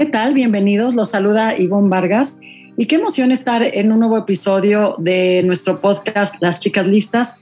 ¿Qué 0.00 0.06
tal? 0.06 0.32
Bienvenidos. 0.32 0.94
Los 0.94 1.10
saluda 1.10 1.58
Ivonne 1.58 1.90
Vargas. 1.90 2.40
Y 2.78 2.86
qué 2.86 2.94
emoción 2.94 3.32
estar 3.32 3.62
en 3.62 3.92
un 3.92 3.98
nuevo 3.98 4.16
episodio 4.16 4.94
de 4.96 5.42
nuestro 5.42 5.82
podcast 5.82 6.36
Las 6.40 6.58
Chicas 6.58 6.86
Listas 6.86 7.36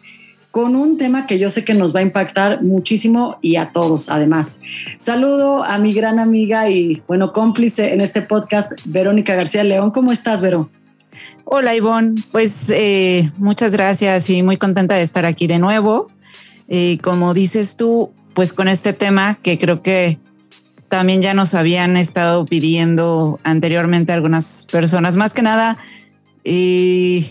con 0.51 0.75
un 0.75 0.99
tema 0.99 1.29
que 1.29 1.39
yo 1.39 1.51
sé 1.51 1.63
que 1.65 1.75
nos 1.75 1.95
va 1.95 2.01
a 2.01 2.03
impactar 2.03 2.65
muchísimo 2.65 3.39
y 3.43 3.55
a 3.55 3.71
todos 3.71 4.11
además. 4.11 4.59
Saludo 4.97 5.63
a 5.63 5.79
mi 5.79 5.93
gran 5.93 6.19
amiga 6.19 6.69
y 6.69 7.01
bueno, 7.07 7.33
cómplice 7.33 7.95
en 7.95 8.01
este 8.01 8.23
podcast, 8.23 8.73
Verónica 8.85 9.37
García 9.37 9.63
León. 9.63 9.93
¿Cómo 9.93 10.11
estás, 10.11 10.43
Vero? 10.43 10.69
Hola, 11.45 11.77
Ivonne. 11.77 12.21
Pues 12.33 12.69
eh, 12.71 13.31
muchas 13.37 13.73
gracias 13.73 14.29
y 14.31 14.43
muy 14.43 14.57
contenta 14.57 14.97
de 14.97 15.03
estar 15.03 15.27
aquí 15.27 15.47
de 15.47 15.61
nuevo. 15.61 16.09
Eh, 16.67 16.99
como 17.05 17.35
dices 17.35 17.77
tú, 17.77 18.11
pues 18.35 18.53
con 18.53 18.67
este 18.67 18.93
tema 18.93 19.39
que 19.41 19.61
creo 19.61 19.81
que 19.81 20.19
también 20.89 21.23
ya 21.23 21.35
nos 21.35 21.55
habían 21.55 21.97
estado 21.97 22.45
pidiendo 22.45 23.39
anteriormente 23.45 24.13
algunas 24.13 24.67
personas, 24.71 25.17
más 25.17 25.35
que 25.35 25.43
nada, 25.43 25.79
eh, 26.45 27.31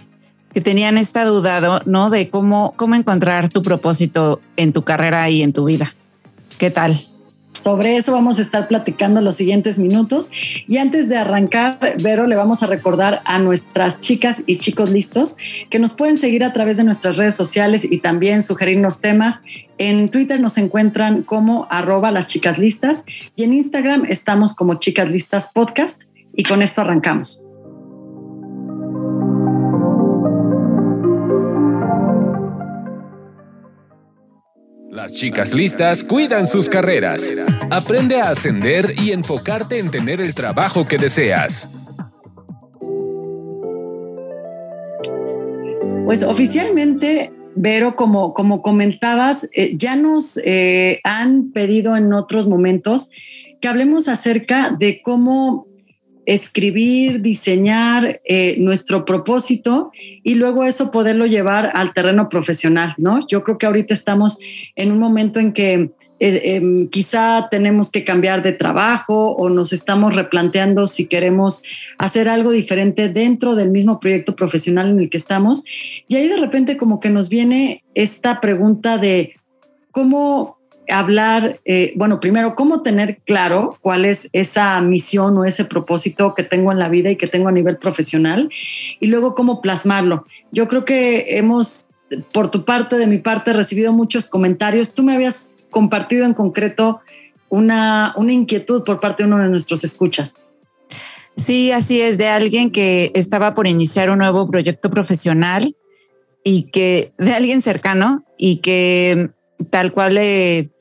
que 0.53 0.61
tenían 0.61 0.97
esta 0.97 1.25
duda, 1.25 1.81
¿no? 1.85 2.09
De 2.09 2.30
cómo, 2.30 2.73
cómo 2.75 2.95
encontrar 2.95 3.50
tu 3.50 3.61
propósito 3.61 4.41
en 4.55 4.73
tu 4.73 4.83
carrera 4.83 5.30
y 5.30 5.41
en 5.44 5.53
tu 5.53 5.66
vida. 5.66 5.95
¿Qué 6.58 6.72
tal? 6.72 7.05
Sobre 7.68 7.98
eso 7.98 8.14
vamos 8.14 8.40
a 8.40 8.44
estar 8.44 8.70
platicando 8.70 9.20
los 9.20 9.36
siguientes 9.36 9.78
minutos. 9.78 10.32
Y 10.70 10.78
antes 10.78 11.10
de 11.10 11.18
arrancar, 11.18 11.78
Vero, 12.02 12.26
le 12.26 12.38
vamos 12.38 12.64
a 12.64 12.66
recordar 12.66 13.22
a 13.26 13.40
nuestras 13.40 14.00
chicas 14.00 14.42
y 14.46 14.58
chicos 14.58 14.90
listos 14.90 15.36
que 15.70 15.78
nos 15.78 15.92
pueden 15.92 16.16
seguir 16.16 16.46
a 16.46 16.54
través 16.54 16.78
de 16.78 16.86
nuestras 16.86 17.18
redes 17.18 17.36
sociales 17.36 17.84
y 17.84 17.98
también 17.98 18.42
sugerirnos 18.42 19.02
temas. 19.02 19.44
En 19.78 20.08
Twitter 20.08 20.40
nos 20.40 20.58
encuentran 20.58 21.24
como 21.24 21.68
arroba 21.70 22.09
las 22.09 22.28
chicas 22.28 22.58
listas 22.58 23.04
y 23.36 23.44
en 23.44 23.52
Instagram 23.52 24.06
estamos 24.08 24.56
como 24.56 24.76
chicas 24.76 25.09
listas 25.09 25.52
podcast. 25.54 26.04
Y 26.34 26.44
con 26.44 26.62
esto 26.62 26.80
arrancamos. 26.80 27.44
Las 34.98 35.14
chicas 35.14 35.53
listas 35.53 36.03
cuidan 36.03 36.48
sus 36.48 36.67
carreras. 36.70 37.31
Aprende 37.70 38.20
a 38.20 38.31
ascender 38.31 38.95
y 39.00 39.12
enfocarte 39.12 39.78
en 39.78 39.92
tener 39.92 40.20
el 40.20 40.34
trabajo 40.34 40.88
que 40.88 40.98
deseas. 40.98 41.70
Pues 46.03 46.23
oficialmente, 46.23 47.31
Vero, 47.56 47.95
como, 47.95 48.34
como 48.34 48.64
comentabas, 48.64 49.48
eh, 49.53 49.78
ya 49.78 49.95
nos 49.95 50.36
eh, 50.44 51.00
han 51.03 51.52
pedido 51.52 51.95
en 51.95 52.12
otros 52.12 52.48
momentos 52.48 53.12
que 53.62 53.68
hablemos 53.68 54.08
acerca 54.08 54.75
de 54.80 55.03
cómo 55.03 55.68
escribir, 56.28 57.22
diseñar 57.22 58.19
eh, 58.25 58.57
nuestro 58.59 59.06
propósito 59.06 59.91
y 59.96 60.35
luego 60.35 60.66
eso 60.66 60.91
poderlo 60.91 61.25
llevar 61.25 61.72
al 61.74 61.94
terreno 61.94 62.28
profesional, 62.28 62.96
¿no? 62.97 63.25
Yo 63.25 63.46
creo 63.46 63.57
que 63.57 63.66
ahorita 63.66 63.94
estamos 63.94 64.38
en 64.75 64.91
un 64.91 65.00
momento 65.00 65.40
en 65.40 65.53
que 65.53 65.90
eh, 66.19 66.56
em, 66.56 66.90
quizá 66.90 67.47
tenemos 67.50 67.90
que 67.91 68.03
cambiar 68.03 68.44
de 68.44 68.52
trabajo 68.52 69.31
o 69.31 69.50
nos 69.50 69.72
estamos 69.72 70.16
replanteando 70.16 70.85
si 70.85 71.07
queremos 71.07 71.63
hacer 71.97 72.28
algo 72.28 72.52
diferente 72.52 73.07
dentro 73.07 73.56
del 73.56 73.72
mismo 73.72 74.02
proyecto 74.02 74.35
profesional 74.35 74.90
en 74.90 75.00
el 75.00 75.09
que 75.09 75.18
estamos. 75.18 75.63
Y 76.09 76.18
ahí 76.18 76.28
de 76.28 76.38
repente 76.38 76.75
como 76.75 77.00
que 77.00 77.09
nos 77.09 77.29
viene 77.29 77.85
esta 77.96 78.41
pregunta 78.41 78.97
de 78.97 79.35
cómo 79.91 80.56
hablar, 80.90 81.59
eh, 81.66 81.94
bueno, 81.96 82.20
primero, 82.20 82.56
cómo 82.56 82.81
tener 82.81 83.20
claro 83.25 83.78
cuál 83.81 84.06
es 84.06 84.30
esa 84.34 84.80
misión 84.81 85.38
o 85.38 85.46
ese 85.46 85.66
propósito 85.66 86.34
que 86.34 86.44
tengo 86.44 86.72
en 86.72 86.80
la 86.80 86.90
vida 86.90 87.09
y 87.09 87.16
que 87.16 87.28
tengo 87.28 87.48
a 87.48 87.52
nivel 87.52 87.78
profesional, 87.78 88.50
y 89.00 89.08
luego 89.08 89.36
cómo 89.36 89.62
plasmarlo. 89.62 90.26
Yo 90.52 90.68
creo 90.68 90.86
que 90.86 91.38
hemos, 91.38 91.90
por 92.34 92.50
tu 92.50 92.66
parte, 92.66 92.97
de 92.97 93.08
mi 93.08 93.18
parte, 93.18 93.53
recibido 93.53 93.94
muchos 93.94 94.28
comentarios. 94.28 94.94
Tú 94.94 95.03
me 95.03 95.16
habías 95.16 95.52
compartido 95.70 96.26
en 96.26 96.34
concreto 96.34 97.02
una, 97.50 98.14
una 98.18 98.34
inquietud 98.34 98.84
por 98.84 99.00
parte 99.00 99.24
de 99.24 99.28
uno 99.28 99.42
de 99.42 99.50
nuestros 99.50 99.84
escuchas. 99.84 100.38
Sí, 101.36 101.72
así 101.72 102.02
es, 102.02 102.18
de 102.18 102.28
alguien 102.28 102.72
que 102.72 103.12
estaba 103.14 103.53
por 103.53 103.68
iniciar 103.68 104.09
un 104.09 104.18
nuevo 104.18 104.50
proyecto 104.50 104.90
profesional 104.90 105.76
y 106.44 106.64
que, 106.72 107.14
de 107.18 107.34
alguien 107.34 107.62
cercano 107.62 108.24
y 108.38 108.58
que 108.58 109.30
tal 109.70 109.92
cual 109.92 110.16
le 110.16 110.72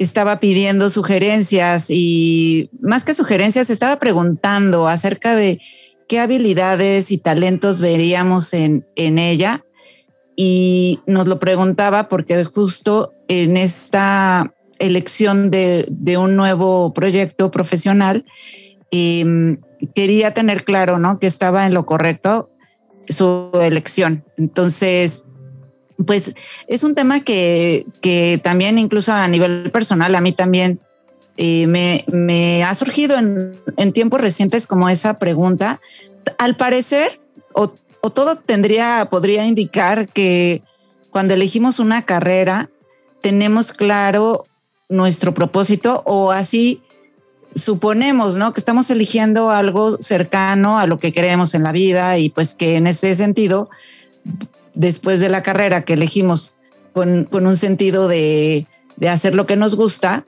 estaba 0.00 0.40
pidiendo 0.40 0.88
sugerencias 0.88 1.90
y 1.90 2.70
más 2.80 3.04
que 3.04 3.12
sugerencias, 3.12 3.68
estaba 3.68 3.98
preguntando 3.98 4.88
acerca 4.88 5.36
de 5.36 5.60
qué 6.08 6.18
habilidades 6.18 7.12
y 7.12 7.18
talentos 7.18 7.80
veríamos 7.80 8.54
en, 8.54 8.86
en 8.96 9.18
ella. 9.18 9.64
Y 10.36 11.00
nos 11.06 11.26
lo 11.26 11.38
preguntaba 11.38 12.08
porque 12.08 12.46
justo 12.46 13.12
en 13.28 13.58
esta 13.58 14.54
elección 14.78 15.50
de, 15.50 15.86
de 15.90 16.16
un 16.16 16.34
nuevo 16.34 16.94
proyecto 16.94 17.50
profesional, 17.50 18.24
em, 18.90 19.58
quería 19.94 20.32
tener 20.32 20.64
claro 20.64 20.98
¿no? 20.98 21.18
que 21.18 21.26
estaba 21.26 21.66
en 21.66 21.74
lo 21.74 21.84
correcto 21.84 22.50
su 23.06 23.50
elección. 23.60 24.24
Entonces, 24.38 25.24
pues 26.06 26.34
es 26.66 26.84
un 26.84 26.94
tema 26.94 27.20
que, 27.20 27.86
también 28.42 28.78
incluso 28.78 29.12
a 29.12 29.26
nivel 29.28 29.70
personal, 29.70 30.14
a 30.14 30.20
mí 30.20 30.32
también 30.32 30.80
eh, 31.36 31.66
me, 31.66 32.64
ha 32.64 32.74
surgido 32.74 33.16
en, 33.18 33.92
tiempos 33.92 34.20
recientes 34.20 34.66
como 34.66 34.88
esa 34.88 35.18
pregunta. 35.18 35.80
Al 36.38 36.56
parecer, 36.56 37.18
o, 37.52 37.68
todo 38.10 38.36
tendría, 38.36 39.08
podría 39.10 39.46
indicar 39.46 40.08
que 40.08 40.62
cuando 41.10 41.34
elegimos 41.34 41.78
una 41.78 42.02
carrera, 42.02 42.70
tenemos 43.20 43.72
claro 43.72 44.46
nuestro 44.88 45.34
propósito 45.34 46.02
o 46.06 46.32
así 46.32 46.82
suponemos, 47.54 48.36
¿no? 48.36 48.52
Que 48.52 48.60
estamos 48.60 48.90
eligiendo 48.90 49.50
algo 49.50 49.98
cercano 50.00 50.78
a 50.78 50.86
lo 50.86 50.98
que 50.98 51.12
queremos 51.12 51.54
en 51.54 51.64
la 51.64 51.72
vida 51.72 52.16
y 52.18 52.30
pues 52.30 52.54
que 52.54 52.76
en 52.76 52.86
ese 52.86 53.14
sentido 53.14 53.70
después 54.80 55.20
de 55.20 55.28
la 55.28 55.42
carrera 55.42 55.84
que 55.84 55.92
elegimos 55.92 56.56
con, 56.94 57.28
un 57.30 57.56
sentido 57.58 58.08
de, 58.08 58.66
hacer 59.06 59.34
lo 59.34 59.46
que 59.46 59.56
nos 59.56 59.74
gusta, 59.74 60.24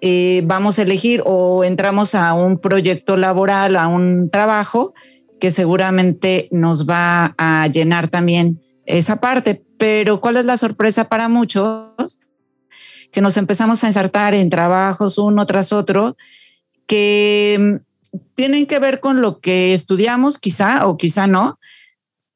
eh, 0.00 0.42
vamos 0.44 0.78
a 0.78 0.82
elegir 0.82 1.20
o 1.26 1.64
entramos 1.64 2.14
a 2.14 2.32
un 2.32 2.58
proyecto 2.58 3.16
laboral, 3.16 3.74
a 3.76 3.88
un 3.88 4.30
trabajo 4.30 4.94
que 5.40 5.50
seguramente 5.50 6.48
nos 6.52 6.88
va 6.88 7.34
a 7.36 7.66
llenar 7.66 8.06
también 8.06 8.60
esa 8.86 9.20
parte. 9.20 9.64
Pero 9.78 10.20
¿cuál 10.20 10.36
es 10.36 10.44
la 10.44 10.56
sorpresa 10.56 11.08
para 11.08 11.28
muchos? 11.28 12.20
Que 13.10 13.20
nos 13.20 13.36
empezamos 13.36 13.82
a 13.82 13.88
ensartar 13.88 14.36
en 14.36 14.48
trabajos 14.48 15.18
uno 15.18 15.44
tras 15.44 15.72
otro 15.72 16.16
que 16.86 17.80
mm, 18.12 18.16
tienen 18.36 18.66
que 18.66 18.78
ver 18.78 19.00
con 19.00 19.20
lo 19.20 19.40
que 19.40 19.74
estudiamos, 19.74 20.38
quizá 20.38 20.86
o 20.86 20.96
quizá 20.96 21.26
no, 21.26 21.58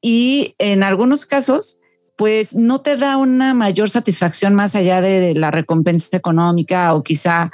y 0.01 0.55
en 0.57 0.83
algunos 0.83 1.25
casos, 1.25 1.79
pues 2.15 2.55
no 2.55 2.81
te 2.81 2.97
da 2.97 3.17
una 3.17 3.53
mayor 3.53 3.89
satisfacción 3.89 4.55
más 4.55 4.75
allá 4.75 5.01
de, 5.01 5.33
la 5.35 5.51
recompensa 5.51 6.17
económica 6.17 6.93
o 6.93 7.03
quizá, 7.03 7.51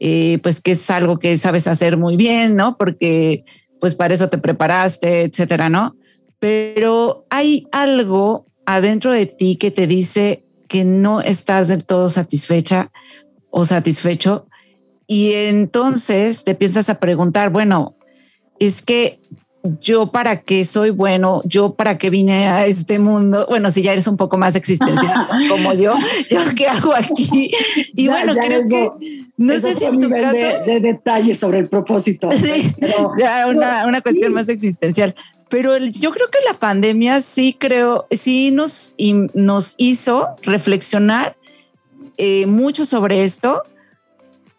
eh, 0.00 0.38
pues 0.42 0.60
que 0.60 0.72
es 0.72 0.90
algo 0.90 1.18
que 1.18 1.36
sabes 1.38 1.66
hacer 1.66 1.96
muy 1.96 2.16
bien, 2.16 2.56
¿no? 2.56 2.76
Porque 2.76 3.44
pues 3.80 3.94
para 3.94 4.14
eso 4.14 4.28
te 4.28 4.38
preparaste, 4.38 5.22
etcétera, 5.22 5.68
¿no? 5.68 5.96
Pero 6.38 7.26
hay 7.30 7.66
algo 7.72 8.46
adentro 8.66 9.12
de 9.12 9.26
ti 9.26 9.56
que 9.56 9.70
te 9.70 9.86
dice 9.86 10.44
que 10.68 10.84
no 10.84 11.20
estás 11.20 11.68
del 11.68 11.84
todo 11.84 12.08
satisfecha 12.08 12.90
o 13.50 13.64
satisfecho 13.64 14.46
y 15.06 15.32
entonces 15.32 16.44
te 16.44 16.54
piensas 16.54 16.88
a 16.88 17.00
preguntar, 17.00 17.50
bueno, 17.50 17.96
es 18.60 18.80
que 18.80 19.18
yo 19.62 20.10
para 20.10 20.40
qué 20.40 20.64
soy 20.64 20.90
bueno, 20.90 21.42
yo 21.44 21.74
para 21.74 21.98
qué 21.98 22.10
vine 22.10 22.48
a 22.48 22.66
este 22.66 22.98
mundo. 22.98 23.46
Bueno, 23.48 23.70
si 23.70 23.82
ya 23.82 23.92
eres 23.92 24.06
un 24.06 24.16
poco 24.16 24.38
más 24.38 24.54
existencial 24.54 25.28
como 25.48 25.74
yo, 25.74 25.94
yo 26.30 26.40
qué 26.56 26.66
hago 26.66 26.94
aquí. 26.94 27.50
Y 27.94 28.08
bueno, 28.08 28.34
creo 28.34 28.62
que 28.68 28.90
no 29.36 29.58
sé 29.58 29.74
si 29.74 29.84
en 29.84 30.00
tu 30.00 30.08
caso 30.10 30.36
de, 30.36 30.80
detalles 30.80 31.38
sobre 31.38 31.58
el 31.58 31.68
propósito. 31.68 32.28
Sí, 32.40 32.74
ya 33.18 33.46
una, 33.48 33.86
una 33.86 34.00
cuestión 34.00 34.32
más 34.32 34.48
existencial. 34.48 35.14
Pero 35.50 35.76
yo 35.76 36.10
creo 36.10 36.28
que 36.30 36.38
la 36.46 36.54
pandemia 36.54 37.20
sí 37.20 37.54
creo, 37.58 38.06
sí 38.10 38.50
nos, 38.50 38.94
nos 39.34 39.74
hizo 39.76 40.28
reflexionar 40.42 41.36
eh, 42.16 42.46
mucho 42.46 42.86
sobre 42.86 43.24
esto 43.24 43.62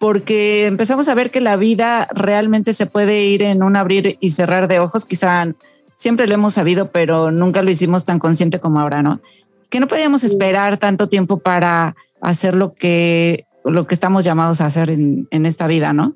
porque 0.01 0.65
empezamos 0.65 1.07
a 1.09 1.13
ver 1.13 1.29
que 1.29 1.41
la 1.41 1.57
vida 1.57 2.07
realmente 2.11 2.73
se 2.73 2.87
puede 2.87 3.23
ir 3.25 3.43
en 3.43 3.61
un 3.61 3.75
abrir 3.75 4.17
y 4.19 4.31
cerrar 4.31 4.67
de 4.67 4.79
ojos. 4.79 5.05
Quizá 5.05 5.53
siempre 5.95 6.27
lo 6.27 6.33
hemos 6.33 6.55
sabido, 6.55 6.89
pero 6.89 7.29
nunca 7.29 7.61
lo 7.61 7.69
hicimos 7.69 8.03
tan 8.03 8.17
consciente 8.17 8.59
como 8.59 8.79
ahora, 8.79 9.03
¿no? 9.03 9.21
Que 9.69 9.79
no 9.79 9.87
podíamos 9.87 10.23
esperar 10.23 10.77
tanto 10.77 11.07
tiempo 11.07 11.37
para 11.37 11.95
hacer 12.19 12.55
lo 12.55 12.73
que, 12.73 13.45
lo 13.63 13.85
que 13.85 13.93
estamos 13.93 14.25
llamados 14.25 14.59
a 14.59 14.65
hacer 14.65 14.89
en, 14.89 15.45
esta 15.45 15.67
vida, 15.67 15.93
¿no? 15.93 16.15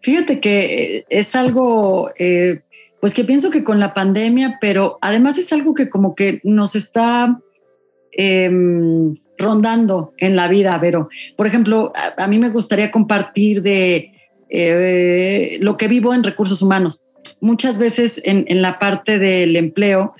Fíjate 0.00 0.40
que 0.40 0.96
eh, 0.96 1.04
es 1.10 1.36
algo, 1.36 2.10
eh, 2.18 2.62
pues 3.02 3.12
que 3.12 3.24
pienso 3.24 3.50
que 3.50 3.64
con 3.64 3.80
la 3.80 3.92
pandemia, 3.92 4.56
pero 4.62 4.96
además 5.02 5.36
es 5.36 5.52
algo 5.52 5.74
que 5.74 5.90
como 5.90 6.14
que 6.14 6.40
nos 6.42 6.74
está... 6.74 7.38
Em, 8.12 9.14
rondando 9.40 10.12
en 10.18 10.36
la 10.36 10.48
vida, 10.48 10.76
Vero. 10.78 11.08
Por 11.36 11.46
ejemplo, 11.46 11.92
a, 12.16 12.26
mí 12.26 12.38
me 12.38 12.50
gustaría 12.50 12.90
compartir 12.90 13.62
de 13.62 14.12
eh, 14.48 15.58
lo 15.60 15.76
que 15.76 15.88
vivo 15.88 16.14
en 16.14 16.22
recursos 16.22 16.62
humanos. 16.62 17.02
Muchas 17.40 17.78
veces 17.78 18.20
en, 18.24 18.62
la 18.62 18.78
parte 18.78 19.18
del 19.18 19.56
empleo 19.56 20.14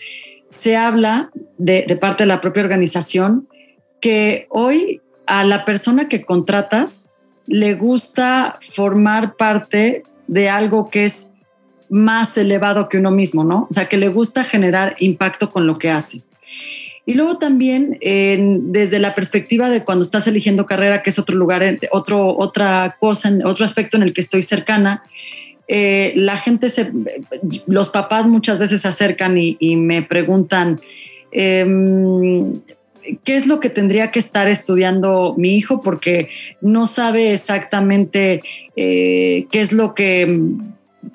se 0.49 0.76
habla 0.76 1.31
de, 1.58 1.84
de 1.87 1.96
parte 1.96 2.25
de 2.25 2.28
la 2.28 2.40
propia 2.40 2.62
organización 2.62 3.49
que 4.00 4.46
hoy 4.50 5.00
a 5.26 5.44
la 5.44 5.64
persona 5.64 6.08
que 6.08 6.25
contratas 6.25 7.05
le 7.46 7.75
gusta 7.75 8.58
formar 8.75 9.37
parte 9.37 10.05
de 10.26 10.49
algo 10.49 10.90
que 10.90 11.05
es 11.05 11.28
más 11.88 12.38
elevado 12.38 12.88
que 12.88 12.99
uno 12.99 13.11
mismo, 13.11 13.44
¿no? 13.44 13.67
O 13.69 13.72
sea, 13.72 13.88
que 13.88 13.96
le 13.96 14.08
gusta 14.08 14.44
generar 14.44 14.94
impacto 15.00 15.50
con 15.50 15.67
lo 15.67 15.78
que 15.78 15.90
hace. 15.90 16.22
Y 17.10 17.14
luego 17.14 17.38
también 17.38 17.98
desde 18.00 19.00
la 19.00 19.16
perspectiva 19.16 19.68
de 19.68 19.82
cuando 19.82 20.04
estás 20.04 20.28
eligiendo 20.28 20.64
carrera, 20.64 21.02
que 21.02 21.10
es 21.10 21.18
otro 21.18 21.34
lugar, 21.34 21.76
otro, 21.90 22.38
otra 22.38 22.98
cosa, 23.00 23.32
otro 23.44 23.64
aspecto 23.64 23.96
en 23.96 24.04
el 24.04 24.12
que 24.12 24.20
estoy 24.20 24.44
cercana, 24.44 25.02
eh, 25.66 26.12
la 26.14 26.36
gente, 26.36 26.68
se, 26.68 26.92
los 27.66 27.88
papás 27.88 28.28
muchas 28.28 28.60
veces 28.60 28.82
se 28.82 28.86
acercan 28.86 29.36
y, 29.36 29.74
me 29.74 30.02
preguntan, 30.02 30.80
em, 31.32 32.60
¿qué 33.24 33.34
es 33.34 33.48
lo 33.48 33.58
que 33.58 33.70
tendría 33.70 34.12
que 34.12 34.20
estar 34.20 34.46
estudiando 34.46 35.34
mi 35.36 35.56
hijo? 35.56 35.82
Porque 35.82 36.28
no 36.60 36.86
sabe 36.86 37.32
exactamente 37.32 38.40
eh, 38.76 39.48
qué 39.50 39.60
es 39.62 39.72
lo 39.72 39.96
que, 39.96 40.42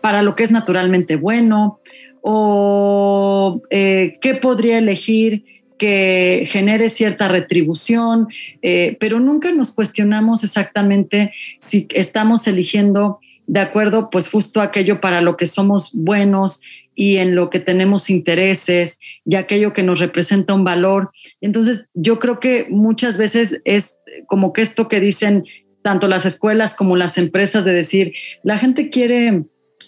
para 0.01 0.24
lo 0.24 0.36
que 0.36 0.44
es 0.44 0.51
naturalmente 0.51 1.15
bueno, 1.15 1.80
o 2.21 3.62
eh, 3.69 4.18
qué 4.19 4.33
podría 4.33 4.80
elegir 4.80 5.55
que 5.77 6.48
genere 6.50 6.89
cierta 6.89 7.27
retribución, 7.27 8.27
eh, 8.62 8.98
pero 9.00 9.19
nunca 9.19 9.51
nos 9.51 9.74
cuestionamos 9.74 10.44
exactamente 10.44 11.33
si 11.60 11.88
estamos 11.92 12.48
eligiendo 12.48 13.19
de 13.48 13.60
acuerdo, 13.60 14.10
pues 14.10 14.30
justo 14.30 14.62
aquello 14.62 15.01
para 15.01 15.22
lo 15.22 15.38
que 15.38 15.48
somos 15.48 15.92
buenos 15.94 16.62
y 16.95 17.18
en 17.18 17.36
lo 17.36 17.50
que 17.50 17.60
tenemos 17.60 18.10
intereses 18.10 19.00
y 19.25 19.36
aquello 19.36 19.74
que 19.74 19.83
nos 19.83 20.00
representa 20.00 20.54
un 20.54 20.63
valor. 20.63 21.12
Entonces, 21.42 21.86
yo 21.94 22.19
creo 22.19 22.39
que 22.39 22.68
muchas 22.69 23.18
veces 23.18 23.62
es 23.66 23.94
como 24.28 24.54
que 24.54 24.62
esto 24.62 24.88
que 24.88 25.00
dicen 25.00 25.44
tanto 25.83 26.07
las 26.07 26.25
escuelas 26.25 26.74
como 26.74 26.95
las 26.95 27.18
empresas 27.18 27.66
de 27.66 27.74
decir, 27.74 28.13
la 28.44 28.57
gente 28.57 28.89
quiere 28.89 29.44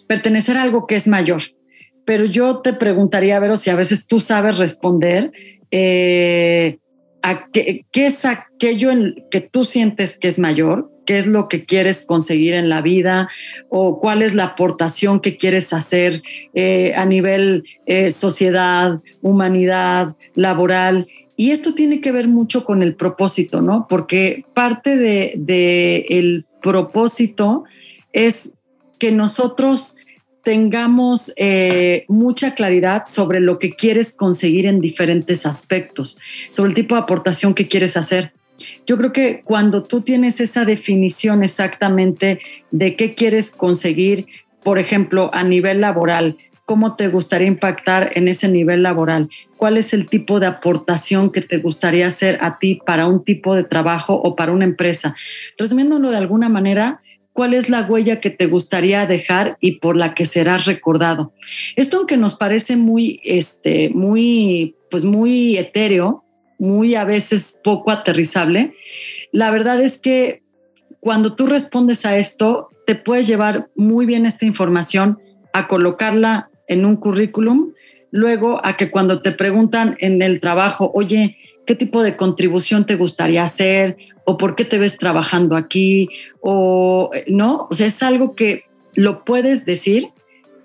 pertenecer 0.08 0.58
a 0.58 0.62
algo 0.62 0.86
que 0.86 0.96
es 0.96 1.08
mayor. 1.08 1.42
Pero 2.06 2.26
yo 2.26 2.60
te 2.60 2.74
preguntaría, 2.74 3.40
Vero, 3.40 3.58
si 3.58 3.70
a 3.70 3.76
veces 3.76 4.06
tú 4.06 4.20
sabes 4.20 4.58
responder 4.58 5.32
eh, 5.72 6.80
qué, 7.52 7.86
es 7.94 8.26
aquello 8.26 8.92
en 8.92 9.24
que 9.30 9.42
tú 9.42 9.66
sientes 9.66 10.18
que 10.18 10.28
es 10.28 10.40
mayor, 10.40 10.92
qué 11.06 11.18
es 11.18 11.28
lo 11.28 11.48
que 11.48 11.66
quieres 11.66 12.06
conseguir 12.06 12.54
en 12.54 12.70
la 12.70 12.82
vida 12.82 13.30
o 13.70 14.00
cuál 14.00 14.22
es 14.22 14.34
la 14.34 14.44
aportación 14.46 15.20
que 15.20 15.38
quieres 15.38 15.74
hacer 15.74 16.22
eh, 16.54 16.94
a 16.96 17.06
nivel 17.06 17.64
eh, 17.86 18.12
sociedad, 18.12 19.00
humanidad, 19.22 20.16
laboral. 20.36 21.08
Y 21.36 21.52
esto 21.52 21.76
tiene 21.76 22.02
que 22.02 22.12
ver 22.12 22.28
mucho 22.28 22.66
con 22.66 22.82
el 22.82 22.96
propósito, 22.96 23.62
¿no? 23.62 23.88
Porque 23.88 24.46
parte 24.54 24.98
del 24.98 25.46
de, 25.46 26.06
el 26.10 26.46
propósito 26.62 27.64
es 28.12 28.54
que 28.98 29.12
nosotros 29.12 29.98
tengamos 30.48 31.34
eh, 31.36 32.06
mucha 32.08 32.56
claridad 32.56 33.04
sobre 33.06 33.42
lo 33.42 33.60
que 33.60 33.76
quieres 33.76 34.16
conseguir 34.16 34.66
en 34.66 34.80
diferentes 34.80 35.46
aspectos, 35.46 36.18
sobre 36.48 36.70
el 36.70 36.74
tipo 36.74 36.96
de 36.96 37.02
aportación 37.02 37.54
que 37.54 37.68
quieres 37.68 37.98
hacer. 37.98 38.32
Yo 38.86 38.98
creo 38.98 39.12
que 39.12 39.42
cuando 39.44 39.84
tú 39.84 40.00
tienes 40.00 40.40
esa 40.40 40.64
definición 40.64 41.44
exactamente 41.44 42.40
de 42.72 42.96
qué 42.96 43.14
quieres 43.14 43.52
conseguir, 43.52 44.28
por 44.64 44.80
ejemplo, 44.80 45.30
a 45.34 45.44
nivel 45.44 45.82
laboral, 45.82 46.38
cómo 46.64 46.96
te 46.96 47.10
gustaría 47.10 47.50
impactar 47.50 48.12
en 48.16 48.30
ese 48.30 48.48
nivel 48.48 48.84
laboral, 48.84 49.30
cuál 49.58 49.76
es 49.76 49.94
el 49.94 50.08
tipo 50.08 50.40
de 50.40 50.48
aportación 50.48 51.30
que 51.30 51.42
te 51.42 51.58
gustaría 51.58 52.08
hacer 52.08 52.38
a 52.40 52.58
ti 52.58 52.80
para 52.86 53.06
un 53.06 53.26
tipo 53.26 53.54
de 53.54 53.66
trabajo 53.66 54.14
o 54.14 54.38
para 54.38 54.54
una 54.54 54.64
empresa. 54.64 55.14
Resumiéndolo 55.58 56.10
de 56.10 56.18
alguna 56.18 56.48
manera, 56.48 57.02
cuál 57.38 57.54
es 57.54 57.70
la 57.70 57.84
huella 57.84 58.20
que 58.20 58.32
te 58.32 58.48
gustaría 58.48 59.06
dejar 59.06 59.60
y 59.62 59.74
por 59.74 59.96
la 59.96 60.16
que 60.16 60.26
serás 60.26 60.66
recordado. 60.66 61.34
Esto 61.76 61.98
aunque 61.98 62.18
nos 62.18 62.34
parece 62.34 62.78
muy, 62.78 63.22
este, 63.24 63.90
muy, 63.90 64.74
pues 64.90 65.06
muy 65.06 65.56
etéreo, 65.56 66.24
muy 66.58 66.96
a 66.96 67.04
veces 67.04 67.60
poco 67.64 67.92
aterrizable, 67.92 68.74
la 69.32 69.52
verdad 69.52 69.80
es 69.84 70.00
que 70.00 70.42
cuando 71.00 71.36
tú 71.36 71.46
respondes 71.46 72.08
a 72.08 72.18
esto, 72.18 72.70
te 72.88 72.96
puedes 72.96 73.28
llevar 73.28 73.70
muy 73.76 74.08
bien 74.08 74.26
esta 74.26 74.48
información 74.48 75.20
a 75.54 75.68
colocarla 75.68 76.50
en 76.68 76.86
un 76.86 76.96
currículum, 76.96 77.74
luego 78.10 78.66
a 78.66 78.78
que 78.78 78.90
cuando 78.90 79.22
te 79.22 79.32
preguntan 79.32 79.96
en 80.00 80.24
el 80.24 80.40
trabajo, 80.40 80.90
oye, 80.96 81.38
¿qué 81.68 81.76
tipo 81.76 82.02
de 82.02 82.18
contribución 82.18 82.88
te 82.88 82.96
gustaría 82.96 83.44
hacer? 83.44 83.96
O 84.30 84.38
por 84.38 84.56
qué 84.56 84.66
te 84.66 84.78
ves 84.78 84.98
trabajando 84.98 85.56
aquí, 85.56 86.10
o 86.42 87.12
no, 87.28 87.66
o 87.72 87.74
sea, 87.74 87.88
es 87.88 88.04
algo 88.04 88.36
que 88.36 88.66
lo 88.94 89.24
puedes 89.24 89.64
decir, 89.64 90.10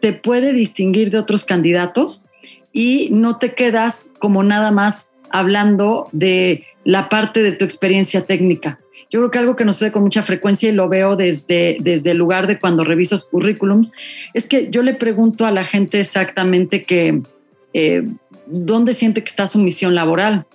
te 0.01 0.13
puede 0.13 0.53
distinguir 0.53 1.13
de 1.13 1.19
otros 1.19 1.45
candidatos 1.45 2.27
y 2.73 3.11
no 3.13 3.39
te 3.39 3.55
quedas 3.55 4.11
como 4.19 4.43
nada 4.43 4.73
más 4.73 5.11
hablando 5.31 6.09
de 6.11 6.65
la 6.83 7.09
parte 7.09 7.41
de 7.45 7.53
tu 7.53 7.65
experiencia 7.65 8.27
técnica. 8.27 8.81
Yo 9.13 9.21
creo 9.21 9.31
que 9.31 9.39
algo 9.39 9.55
que 9.55 9.65
nos 9.65 9.77
sucede 9.77 9.93
con 9.93 10.03
mucha 10.03 10.25
frecuencia 10.25 10.69
y 10.69 10.73
lo 10.73 10.89
veo 10.89 11.15
desde, 11.15 11.77
desde 11.79 12.11
el 12.11 12.19
lugar 12.19 12.49
de 12.49 12.59
cuando 12.59 12.83
reviso 12.83 13.17
currículums, 13.31 13.93
es 14.35 14.49
que 14.49 14.71
yo 14.71 14.83
le 14.83 14.95
pregunto 14.95 15.47
a 15.47 15.53
la 15.53 15.63
gente 15.63 16.01
exactamente 16.01 16.83
que 16.83 17.23
eh, 17.75 18.09
dónde 18.47 18.95
siente 18.95 19.23
que 19.23 19.31
está 19.31 19.47
su 19.47 19.61
misión 19.61 19.95
laboral 19.95 20.47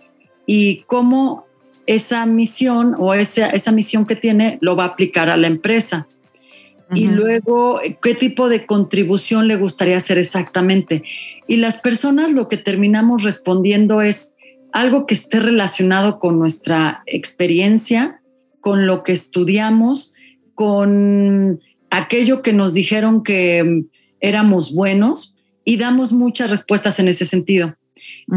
y 0.46 0.84
cómo 0.88 1.47
esa 1.88 2.26
misión 2.26 2.96
o 3.00 3.14
esa, 3.14 3.48
esa 3.48 3.72
misión 3.72 4.06
que 4.06 4.16
tiene 4.16 4.60
lo 4.62 4.76
va 4.76 4.84
a 4.84 4.88
aplicar 4.88 5.30
a 5.30 5.38
la 5.38 5.48
empresa. 5.48 6.08
Y 6.94 7.08
luego, 7.08 7.82
¿qué 8.02 8.16
tipo 8.16 8.48
de 8.48 8.66
contribución 8.66 9.50
le 9.50 9.58
gustaría 9.58 9.98
hacer 9.98 10.18
exactamente? 10.18 11.04
Y 11.46 11.58
las 11.58 11.82
personas 11.82 12.32
lo 12.32 12.48
que 12.48 12.56
terminamos 12.56 13.24
respondiendo 13.24 14.02
es 14.02 14.34
algo 14.72 15.06
que 15.06 15.14
esté 15.14 15.40
relacionado 15.40 16.18
con 16.20 16.40
nuestra 16.40 17.04
experiencia, 17.06 18.22
con 18.62 18.88
lo 18.88 19.04
que 19.04 19.12
estudiamos, 19.12 20.14
con 20.56 21.60
aquello 21.90 22.42
que 22.42 22.54
nos 22.54 22.74
dijeron 22.74 23.22
que 23.22 23.64
mm, 23.64 23.86
éramos 24.22 24.74
buenos 24.74 25.36
y 25.66 25.78
damos 25.78 26.14
muchas 26.14 26.50
respuestas 26.50 27.00
en 27.00 27.10
ese 27.10 27.26
sentido. 27.26 27.76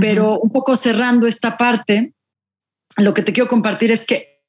Pero 0.00 0.38
un 0.38 0.50
poco 0.50 0.76
cerrando 0.76 1.26
esta 1.26 1.56
parte, 1.56 2.12
lo 2.96 3.14
que 3.14 3.22
te 3.22 3.32
quiero 3.32 3.48
compartir 3.48 3.92
es 3.92 4.04
que 4.04 4.40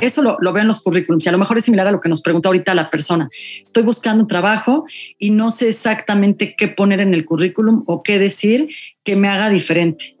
eso 0.00 0.22
lo, 0.22 0.36
lo, 0.40 0.52
veo 0.52 0.62
en 0.62 0.68
los 0.68 0.82
currículums 0.82 1.24
y 1.24 1.28
a 1.28 1.32
lo 1.32 1.38
mejor 1.38 1.56
es 1.56 1.64
similar 1.64 1.86
a 1.86 1.90
lo 1.90 2.00
que 2.00 2.08
nos 2.08 2.20
pregunta 2.20 2.48
ahorita 2.48 2.74
la 2.74 2.90
persona. 2.90 3.30
Estoy 3.62 3.82
buscando 3.82 4.22
un 4.22 4.28
trabajo 4.28 4.84
y 5.18 5.30
no 5.30 5.50
sé 5.50 5.70
exactamente 5.70 6.54
qué 6.56 6.68
poner 6.68 7.00
en 7.00 7.14
el 7.14 7.24
currículum 7.24 7.84
o 7.86 8.02
qué 8.02 8.18
decir 8.18 8.68
que 9.04 9.16
me 9.16 9.28
haga 9.28 9.48
diferente. 9.48 10.16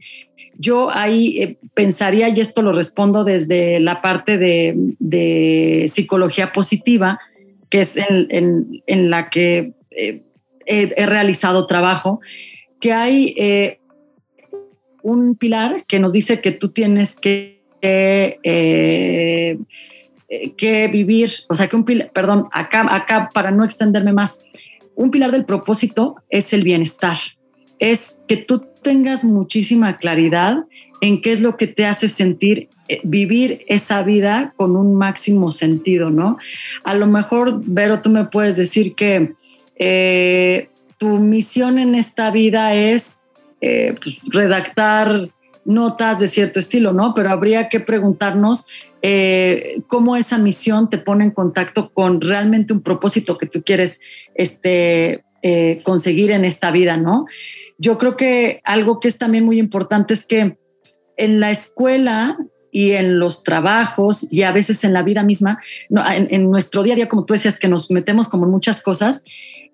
Yo 0.56 0.90
ahí 0.90 1.38
eh, 1.38 1.58
pensaría, 1.74 2.28
y 2.28 2.40
esto 2.40 2.60
lo 2.60 2.72
respondo 2.72 3.24
desde 3.24 3.80
la 3.80 4.02
parte 4.02 4.36
de, 4.36 5.86
psicología 5.88 6.52
positiva, 6.52 7.18
que 7.70 7.80
es 7.80 7.96
en, 7.96 9.10
la 9.10 9.30
que 9.30 9.72
eh, 9.90 10.22
he 10.66 11.06
realizado 11.06 11.66
trabajo, 11.66 12.20
que 12.78 12.92
hay 12.92 13.34
eh, 13.38 13.79
un 15.02 15.34
pilar 15.34 15.84
que 15.86 15.98
nos 15.98 16.12
dice 16.12 16.40
que 16.40 16.52
tú 16.52 16.72
tienes 16.72 17.16
que, 17.16 17.62
eh, 17.82 19.58
que 20.56 20.88
vivir, 20.88 21.30
o 21.48 21.54
sea, 21.54 21.68
que 21.68 21.76
un 21.76 21.84
pilar, 21.84 22.10
perdón, 22.12 22.48
acá, 22.52 22.86
acá 22.94 23.30
para 23.32 23.50
no 23.50 23.64
extenderme 23.64 24.12
más, 24.12 24.42
un 24.94 25.10
pilar 25.10 25.32
del 25.32 25.44
propósito 25.44 26.16
es 26.28 26.52
el 26.52 26.62
bienestar, 26.62 27.16
es 27.78 28.18
que 28.28 28.36
tú 28.36 28.66
tengas 28.82 29.24
muchísima 29.24 29.98
claridad 29.98 30.64
en 31.00 31.20
qué 31.20 31.32
es 31.32 31.40
lo 31.40 31.56
que 31.56 31.66
te 31.66 31.86
hace 31.86 32.08
sentir 32.08 32.68
eh, 32.88 33.00
vivir 33.04 33.64
esa 33.68 34.02
vida 34.02 34.52
con 34.56 34.76
un 34.76 34.94
máximo 34.94 35.52
sentido, 35.52 36.10
¿no? 36.10 36.38
A 36.84 36.94
lo 36.94 37.06
mejor, 37.06 37.62
Vero, 37.64 38.02
tú 38.02 38.10
me 38.10 38.24
puedes 38.24 38.56
decir 38.56 38.94
que 38.94 39.34
eh, 39.76 40.68
tu 40.98 41.18
misión 41.18 41.78
en 41.78 41.94
esta 41.94 42.30
vida 42.30 42.74
es 42.74 43.19
eh, 43.60 43.94
pues, 44.02 44.18
redactar 44.24 45.30
notas 45.64 46.20
de 46.20 46.28
cierto 46.28 46.58
estilo, 46.58 46.92
¿no? 46.92 47.14
Pero 47.14 47.30
habría 47.30 47.68
que 47.68 47.80
preguntarnos 47.80 48.66
cómo 49.86 50.16
esa 50.16 50.36
misión 50.36 50.90
te 50.90 50.98
pone 50.98 51.24
en 51.24 51.30
contacto 51.30 51.90
con 51.90 52.20
realmente 52.20 52.74
un 52.74 52.82
propósito 52.82 53.38
que 53.38 53.46
tú 53.46 53.62
quieres 53.62 53.98
este, 54.34 55.24
conseguir 55.84 56.32
en 56.32 56.44
esta 56.44 56.70
vida, 56.70 56.98
¿no? 56.98 57.24
Yo 57.78 57.96
creo 57.96 58.14
que 58.14 58.60
algo 58.64 59.00
que 59.00 59.08
es 59.08 59.16
también 59.16 59.46
muy 59.46 59.58
importante 59.58 60.12
es 60.12 60.26
que 60.26 60.58
en 61.16 61.40
la 61.40 61.50
escuela 61.50 62.36
y 62.72 62.92
en 62.92 63.18
los 63.18 63.42
trabajos 63.42 64.26
y 64.30 64.42
a 64.42 64.52
veces 64.52 64.84
en 64.84 64.92
la 64.92 65.02
vida 65.02 65.22
misma, 65.22 65.60
en, 65.88 66.50
nuestro 66.50 66.82
día 66.82 66.94
a 66.94 66.96
día, 66.96 67.08
como 67.08 67.24
tú 67.24 67.34
decías, 67.34 67.58
que 67.58 67.68
nos 67.68 67.90
metemos 67.90 68.28
como 68.28 68.44
en 68.44 68.50
muchas 68.50 68.82
cosas, 68.82 69.24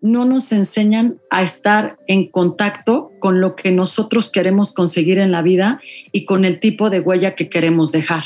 no 0.01 0.25
nos 0.25 0.53
enseñan 0.53 1.19
a 1.31 1.43
estar 1.43 1.99
en 2.07 2.29
contacto 2.29 3.11
con 3.19 3.41
lo 3.41 3.57
que 3.57 3.71
nosotros 3.71 4.31
queremos 4.31 4.73
conseguir 4.73 5.19
en 5.19 5.33
la 5.33 5.43
vida 5.43 5.81
y 6.13 6.25
con 6.25 6.45
el 6.45 6.61
tipo 6.61 6.91
de 6.91 7.01
huella 7.01 7.35
que 7.35 7.49
queremos 7.49 7.93
dejar. 7.93 8.25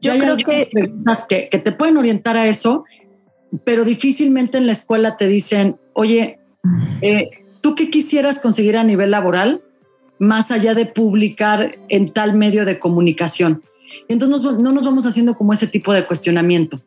Yo 0.00 0.16
creo 0.18 0.36
que, 0.36 0.68
que, 1.28 1.48
que 1.48 1.58
te 1.58 1.72
pueden 1.72 1.96
orientar 1.96 2.36
a 2.36 2.46
eso, 2.46 2.84
pero 3.64 3.84
difícilmente 3.84 4.58
en 4.58 4.66
la 4.66 4.72
escuela 4.72 5.16
te 5.16 5.26
dicen, 5.26 5.76
oye, 5.92 6.38
eh, 7.02 7.30
¿tú 7.60 7.74
qué 7.74 7.90
quisieras 7.90 8.40
conseguir 8.40 8.76
a 8.76 8.84
nivel 8.84 9.10
laboral? 9.10 9.62
más 10.18 10.50
allá 10.50 10.74
de 10.74 10.86
publicar 10.86 11.78
en 11.88 12.12
tal 12.12 12.34
medio 12.34 12.64
de 12.64 12.78
comunicación. 12.78 13.62
Entonces 14.08 14.42
no 14.42 14.72
nos 14.72 14.84
vamos 14.84 15.06
haciendo 15.06 15.34
como 15.34 15.52
ese 15.52 15.66
tipo 15.66 15.92
de 15.92 16.06
cuestionamiento. 16.06 16.80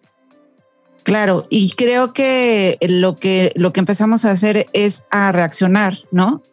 Claro, 1.09 1.47
y 1.49 1.71
creo 1.71 2.13
que 2.13 2.77
lo 2.87 3.17
que 3.17 3.51
lo 3.55 3.73
que 3.73 3.79
empezamos 3.79 4.25
a 4.25 4.31
hacer 4.31 4.67
es 4.73 5.05
a 5.09 5.31
reaccionar, 5.31 5.97
¿no? 6.11 6.43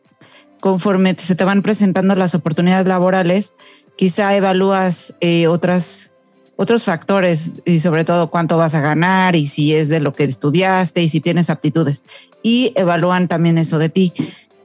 Conforme 0.61 1.15
se 1.19 1.35
te 1.35 1.45
van 1.45 1.61
presentando 1.61 2.15
las 2.15 2.35
oportunidades 2.35 2.87
laborales, 2.87 3.55
quizá 3.97 4.35
evalúas 4.35 5.15
eh, 5.21 5.47
otras 5.47 6.15
otros 6.57 6.85
factores 6.85 7.53
y 7.67 7.81
sobre 7.81 8.07
todo 8.07 8.31
cuánto 8.31 8.57
vas 8.57 8.75
a 8.75 8.81
ganar 8.81 9.37
y 9.37 9.47
si 9.47 9.75
es 9.75 9.91
de 9.91 10.01
lo 10.01 10.15
que 10.15 10.25
estudiaste 10.25 11.03
y 11.03 11.11
si 11.11 11.21
tienes 11.21 11.51
aptitudes 11.51 12.03
y 12.43 12.73
evalúan 12.77 13.29
también 13.29 13.59
eso 13.59 13.79
de 13.79 13.91
ti. 13.91 14.15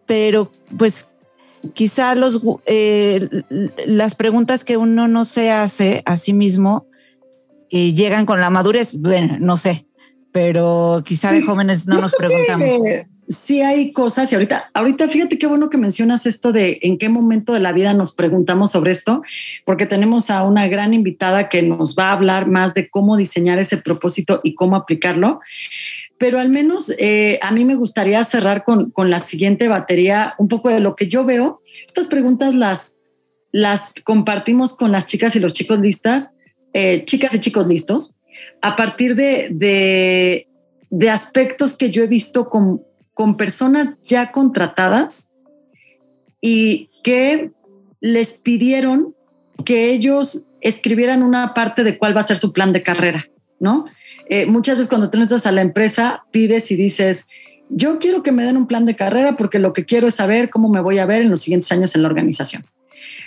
Pero 0.05 0.53
pues 0.77 1.07
quizá 1.73 2.15
los, 2.15 2.39
eh, 2.65 3.27
las 3.85 4.15
preguntas 4.15 4.63
que 4.63 4.77
uno 4.77 5.09
no 5.09 5.25
se 5.25 5.51
hace 5.51 6.01
a 6.05 6.15
sí 6.15 6.31
mismo 6.31 6.85
eh, 7.71 7.93
llegan 7.93 8.25
con 8.25 8.39
la 8.41 8.49
madurez, 8.49 8.99
bueno, 8.99 9.37
no 9.39 9.57
sé, 9.57 9.87
pero 10.31 11.03
quizá 11.05 11.31
de 11.31 11.41
jóvenes 11.41 11.87
no 11.87 12.01
nos 12.01 12.15
preguntamos. 12.15 12.75
Sí 13.29 13.61
hay 13.61 13.93
cosas 13.93 14.29
y 14.31 14.35
ahorita, 14.35 14.71
ahorita 14.73 15.07
fíjate 15.07 15.37
qué 15.37 15.47
bueno 15.47 15.69
que 15.69 15.77
mencionas 15.77 16.25
esto 16.25 16.51
de 16.51 16.79
en 16.81 16.97
qué 16.97 17.07
momento 17.07 17.53
de 17.53 17.61
la 17.61 17.71
vida 17.71 17.93
nos 17.93 18.13
preguntamos 18.13 18.71
sobre 18.71 18.91
esto, 18.91 19.21
porque 19.63 19.85
tenemos 19.85 20.29
a 20.29 20.43
una 20.43 20.67
gran 20.67 20.93
invitada 20.93 21.47
que 21.47 21.61
nos 21.61 21.95
va 21.97 22.09
a 22.09 22.11
hablar 22.11 22.47
más 22.47 22.73
de 22.73 22.89
cómo 22.89 23.15
diseñar 23.15 23.57
ese 23.57 23.77
propósito 23.77 24.41
y 24.43 24.53
cómo 24.53 24.75
aplicarlo 24.75 25.39
pero 26.21 26.39
al 26.39 26.49
menos 26.49 26.93
eh, 26.99 27.39
a 27.41 27.51
mí 27.51 27.65
me 27.65 27.73
gustaría 27.73 28.23
cerrar 28.23 28.63
con, 28.63 28.93
la 29.09 29.17
siguiente 29.17 29.67
batería, 29.67 30.35
un 30.37 30.49
poco 30.49 30.69
de 30.69 30.79
lo 30.79 30.95
que 30.95 31.07
yo 31.07 31.25
veo. 31.25 31.61
Estas 31.87 32.05
preguntas 32.05 32.53
las, 32.53 32.95
las 33.51 33.91
compartimos 34.03 34.77
con 34.77 34.91
las 34.91 35.07
chicas 35.07 35.35
y 35.35 35.39
los 35.39 35.53
chicos 35.53 35.79
listas, 35.79 36.35
eh, 36.73 37.03
chicas 37.05 37.33
y 37.33 37.39
chicos 37.39 37.67
listos, 37.67 38.15
a 38.61 38.75
partir 38.75 39.15
de, 39.15 40.47
de, 40.89 41.09
aspectos 41.09 41.77
que 41.77 41.89
yo 41.89 42.03
he 42.03 42.07
visto 42.07 42.49
con, 42.49 42.81
con 43.13 43.37
personas 43.37 43.93
ya 44.01 44.31
contratadas 44.31 45.29
y 46.39 46.89
que 47.03 47.51
les 47.99 48.37
pidieron 48.37 49.15
que 49.65 49.91
ellos 49.91 50.47
escribieran 50.61 51.23
una 51.23 51.53
parte 51.53 51.83
de 51.83 51.97
cuál 51.97 52.15
va 52.15 52.21
a 52.21 52.25
ser 52.25 52.37
su 52.37 52.53
plan 52.53 52.73
de 52.73 52.83
carrera, 52.83 53.27
¿no? 53.59 53.85
Eh, 54.29 54.45
muchas 54.45 54.77
veces 54.77 54.89
cuando 54.89 55.09
tú 55.09 55.19
entras 55.19 55.45
a 55.45 55.51
la 55.51 55.61
empresa, 55.61 56.23
pides 56.31 56.71
y 56.71 56.75
dices, 56.75 57.27
yo 57.69 57.99
quiero 57.99 58.23
que 58.23 58.31
me 58.31 58.43
den 58.43 58.57
un 58.57 58.67
plan 58.67 58.85
de 58.85 58.95
carrera 58.95 59.37
porque 59.37 59.59
lo 59.59 59.73
que 59.73 59.85
quiero 59.85 60.07
es 60.07 60.15
saber 60.15 60.49
cómo 60.49 60.69
me 60.69 60.81
voy 60.81 60.99
a 60.99 61.05
ver 61.05 61.21
en 61.21 61.29
los 61.29 61.41
siguientes 61.41 61.71
años 61.71 61.95
en 61.95 62.03
la 62.03 62.09
organización. 62.09 62.65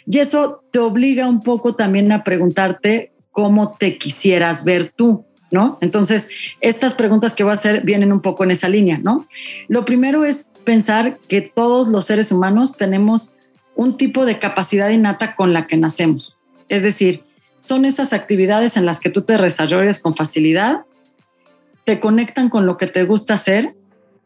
Y 0.06 0.18
eso 0.18 0.62
te 0.70 0.78
obliga 0.78 1.28
un 1.28 1.42
poco 1.42 1.74
también 1.74 2.12
a 2.12 2.24
preguntarte 2.24 3.12
cómo 3.34 3.76
te 3.78 3.98
quisieras 3.98 4.64
ver 4.64 4.94
tú, 4.96 5.26
¿no? 5.50 5.76
Entonces, 5.82 6.30
estas 6.62 6.94
preguntas 6.94 7.34
que 7.34 7.44
voy 7.44 7.50
a 7.50 7.56
hacer 7.56 7.82
vienen 7.82 8.10
un 8.10 8.22
poco 8.22 8.44
en 8.44 8.52
esa 8.52 8.70
línea, 8.70 8.96
¿no? 8.96 9.28
Lo 9.68 9.84
primero 9.84 10.24
es 10.24 10.48
pensar 10.64 11.18
que 11.28 11.42
todos 11.42 11.88
los 11.88 12.06
seres 12.06 12.32
humanos 12.32 12.78
tenemos 12.78 13.36
un 13.76 13.98
tipo 13.98 14.24
de 14.24 14.38
capacidad 14.38 14.88
innata 14.88 15.36
con 15.36 15.52
la 15.52 15.66
que 15.66 15.76
nacemos. 15.76 16.38
Es 16.70 16.82
decir, 16.82 17.24
son 17.58 17.84
esas 17.84 18.14
actividades 18.14 18.78
en 18.78 18.86
las 18.86 19.00
que 19.00 19.10
tú 19.10 19.22
te 19.22 19.36
desarrollas 19.36 19.98
con 19.98 20.16
facilidad 20.16 20.86
te 21.84 22.00
conectan 22.00 22.48
con 22.48 22.66
lo 22.66 22.76
que 22.76 22.86
te 22.86 23.04
gusta 23.04 23.34
hacer, 23.34 23.74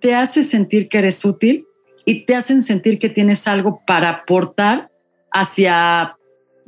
te 0.00 0.14
hace 0.14 0.44
sentir 0.44 0.88
que 0.88 0.98
eres 0.98 1.24
útil 1.24 1.66
y 2.04 2.24
te 2.24 2.34
hacen 2.34 2.62
sentir 2.62 2.98
que 2.98 3.08
tienes 3.08 3.46
algo 3.46 3.82
para 3.86 4.08
aportar 4.08 4.90
hacia 5.32 6.16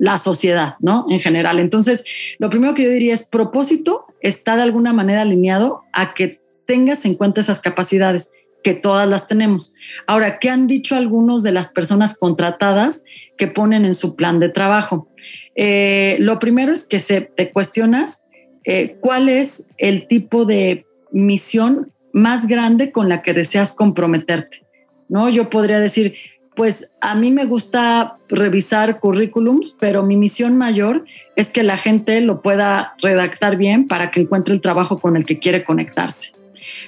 la 0.01 0.17
sociedad, 0.17 0.77
¿no? 0.81 1.05
En 1.11 1.21
general. 1.21 1.61
Entonces, 1.61 2.07
lo 2.39 2.49
primero 2.49 2.73
que 2.73 2.85
yo 2.85 2.91
diría 2.91 3.13
es 3.13 3.29
propósito 3.29 4.07
está 4.23 4.57
de 4.57 4.63
alguna 4.63 4.95
manera 4.95 5.21
alineado 5.21 5.83
a 5.93 6.15
que 6.15 6.41
tengas 6.65 7.05
en 7.05 7.17
cuenta 7.17 7.43
esas 7.43 7.61
capacidades, 7.61 8.31
que 8.65 8.73
todas 8.73 9.07
las 9.07 9.27
tenemos. 9.27 9.75
Ahora, 10.07 10.39
¿qué 10.39 10.49
han 10.49 10.67
dicho 10.67 10.97
algunos 10.97 11.43
de 11.43 11.53
las 11.53 11.69
personas 11.69 12.19
contratadas 12.19 13.05
que 13.37 13.47
ponen 13.47 13.85
en 13.85 13.93
su 13.93 14.17
plan 14.17 14.41
de 14.41 14.49
trabajo? 14.49 15.07
Eh, 15.55 16.17
lo 16.19 16.39
primero 16.39 16.73
es 16.73 16.87
que 16.87 16.99
se, 16.99 17.21
te 17.21 17.51
cuestionas 17.51 18.23
eh, 18.65 18.97
cuál 19.01 19.29
es 19.29 19.67
el 19.77 20.07
tipo 20.07 20.47
de 20.47 20.87
misión 21.13 21.93
más 22.15 22.47
grande 22.47 22.91
con 22.91 23.11
la 23.11 23.21
que 23.21 23.35
deseas 23.35 23.75
comprometerte. 23.75 24.63
¿no? 25.11 25.29
Yo 25.29 25.51
podría 25.51 25.79
decir, 25.79 26.15
pues 26.61 26.91
a 27.01 27.15
mí 27.15 27.31
me 27.31 27.47
gusta 27.47 28.19
revisar 28.29 29.01
currículums, 29.01 29.75
pero 29.81 30.03
mi 30.03 30.19
misión 30.19 30.59
mayor 30.59 31.07
es 31.35 31.49
que 31.49 31.63
la 31.63 31.79
gente 31.79 32.21
lo 32.21 32.43
pueda 32.43 32.97
redactar 33.01 33.57
bien 33.57 33.89
para 33.89 34.11
que 34.11 34.21
encuentre 34.21 34.53
el 34.53 34.61
trabajo 34.61 34.99
con 34.99 35.17
el 35.17 35.25
que 35.25 35.39
quiere 35.39 35.65
conectarse. 35.65 36.35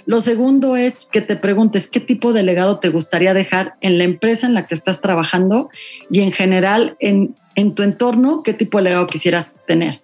Lo 0.05 0.21
segundo 0.21 0.77
es 0.77 1.09
que 1.11 1.23
te 1.23 1.37
preguntes 1.37 1.87
qué 1.87 2.01
tipo 2.01 2.35
de 2.35 2.43
legado 2.43 2.81
te 2.81 2.91
gustaría 2.91 3.33
dejar 3.33 3.77
en 3.81 3.97
la 3.97 4.05
empresa 4.05 4.47
en 4.47 4.53
la 4.53 4.67
que 4.67 4.75
estás 4.75 5.01
trabajando 5.01 5.71
y 6.11 6.21
en 6.21 6.33
general 6.33 6.99
en, 7.01 7.35
en 7.55 7.75
tu 7.75 7.83
entorno, 7.83 8.43
qué 8.43 8.53
tipo 8.53 8.77
de 8.77 8.85
legado 8.85 9.07
quisieras 9.07 9.55
tener 9.67 10.03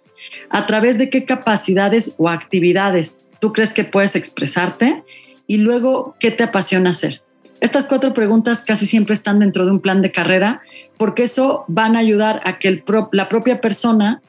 a 0.49 0.65
través 0.65 0.97
de 0.97 1.11
qué 1.11 1.27
capacidades 1.27 2.15
o 2.17 2.31
actividades 2.31 3.19
tú 3.39 3.53
crees 3.53 3.75
que 3.75 3.85
puedes 3.85 4.17
expresarte 4.17 5.03
y 5.47 5.59
luego 5.59 6.17
qué 6.19 6.31
te 6.31 6.45
apasiona 6.45 6.89
hacer. 6.89 7.21
Estas 7.61 7.87
cuatro 7.87 8.15
preguntas 8.15 8.65
casi 8.65 8.87
siempre 8.87 9.15
están 9.15 9.41
dentro 9.41 9.65
de 9.65 9.73
un 9.73 9.81
plan 9.81 10.01
de 10.01 10.13
carrera 10.13 10.63
porque 10.97 11.25
eso 11.25 11.65
van 11.67 11.97
a 11.97 12.01
ayudar 12.01 12.41
a 12.45 12.59
que 12.59 12.83
la 13.13 13.29
propia 13.29 13.61
persona 13.61 14.23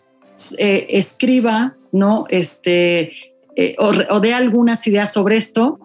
eh, 0.57 0.88
escriba, 0.89 1.75
¿no? 1.91 2.25
Este, 2.29 3.13
eh, 3.55 3.75
o, 3.77 4.19
dé 4.19 4.33
algunas 4.33 4.86
ideas 4.88 5.13
sobre 5.13 5.38
esto 5.38 5.79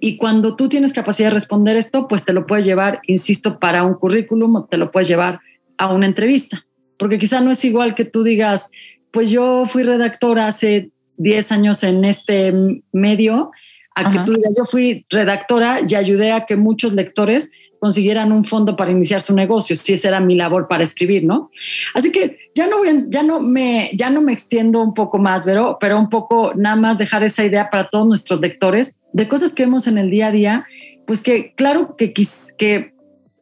y 0.00 0.16
cuando 0.16 0.56
tú 0.56 0.68
tienes 0.68 0.92
capacidad 0.92 1.28
de 1.28 1.34
responder 1.34 1.76
esto, 1.76 2.08
pues 2.08 2.24
te 2.24 2.32
lo 2.32 2.46
puedes 2.46 2.66
llevar, 2.66 3.00
insisto, 3.06 3.58
para 3.58 3.82
un 3.84 3.94
currículum 3.94 4.56
o 4.56 4.64
te 4.64 4.78
lo 4.78 4.90
puedes 4.90 5.08
llevar 5.08 5.40
a 5.78 5.92
una 5.92 6.06
entrevista. 6.06 6.66
Porque 6.98 7.18
quizá 7.18 7.40
no 7.40 7.50
es 7.50 7.64
igual 7.64 7.94
que 7.94 8.04
tú 8.04 8.24
digas, 8.24 8.70
pues 9.12 9.30
yo 9.30 9.64
fui 9.66 9.82
redactora 9.82 10.46
hace 10.46 10.90
10 11.18 11.52
años 11.52 11.82
en 11.82 12.04
este 12.04 12.52
medio, 12.92 13.50
a 13.94 14.10
que 14.10 14.18
tú 14.20 14.34
digas, 14.34 14.52
yo 14.56 14.64
fui 14.64 15.04
redactora 15.10 15.80
y 15.86 15.94
ayudé 15.94 16.32
a 16.32 16.46
que 16.46 16.56
muchos 16.56 16.92
lectores 16.92 17.50
consiguieran 17.78 18.30
un 18.30 18.44
fondo 18.44 18.76
para 18.76 18.90
iniciar 18.90 19.22
su 19.22 19.34
negocio, 19.34 19.74
si 19.74 19.94
esa 19.94 20.08
era 20.08 20.20
mi 20.20 20.34
labor 20.34 20.68
para 20.68 20.84
escribir, 20.84 21.24
¿no? 21.24 21.50
Así 21.94 22.12
que 22.12 22.36
ya 22.54 22.66
no, 22.66 22.78
voy, 22.78 23.06
ya 23.08 23.22
no, 23.22 23.40
me, 23.40 23.90
ya 23.94 24.10
no 24.10 24.20
me 24.20 24.32
extiendo 24.32 24.82
un 24.82 24.92
poco 24.92 25.18
más, 25.18 25.46
pero, 25.46 25.78
pero 25.80 25.98
un 25.98 26.10
poco 26.10 26.52
nada 26.54 26.76
más 26.76 26.98
dejar 26.98 27.22
esa 27.22 27.44
idea 27.44 27.70
para 27.70 27.88
todos 27.88 28.06
nuestros 28.06 28.40
lectores 28.40 28.98
de 29.12 29.28
cosas 29.28 29.52
que 29.52 29.64
vemos 29.64 29.86
en 29.86 29.96
el 29.96 30.10
día 30.10 30.26
a 30.26 30.30
día 30.30 30.66
pues 31.10 31.22
que 31.22 31.54
claro 31.56 31.96
que, 31.96 32.12
que 32.12 32.94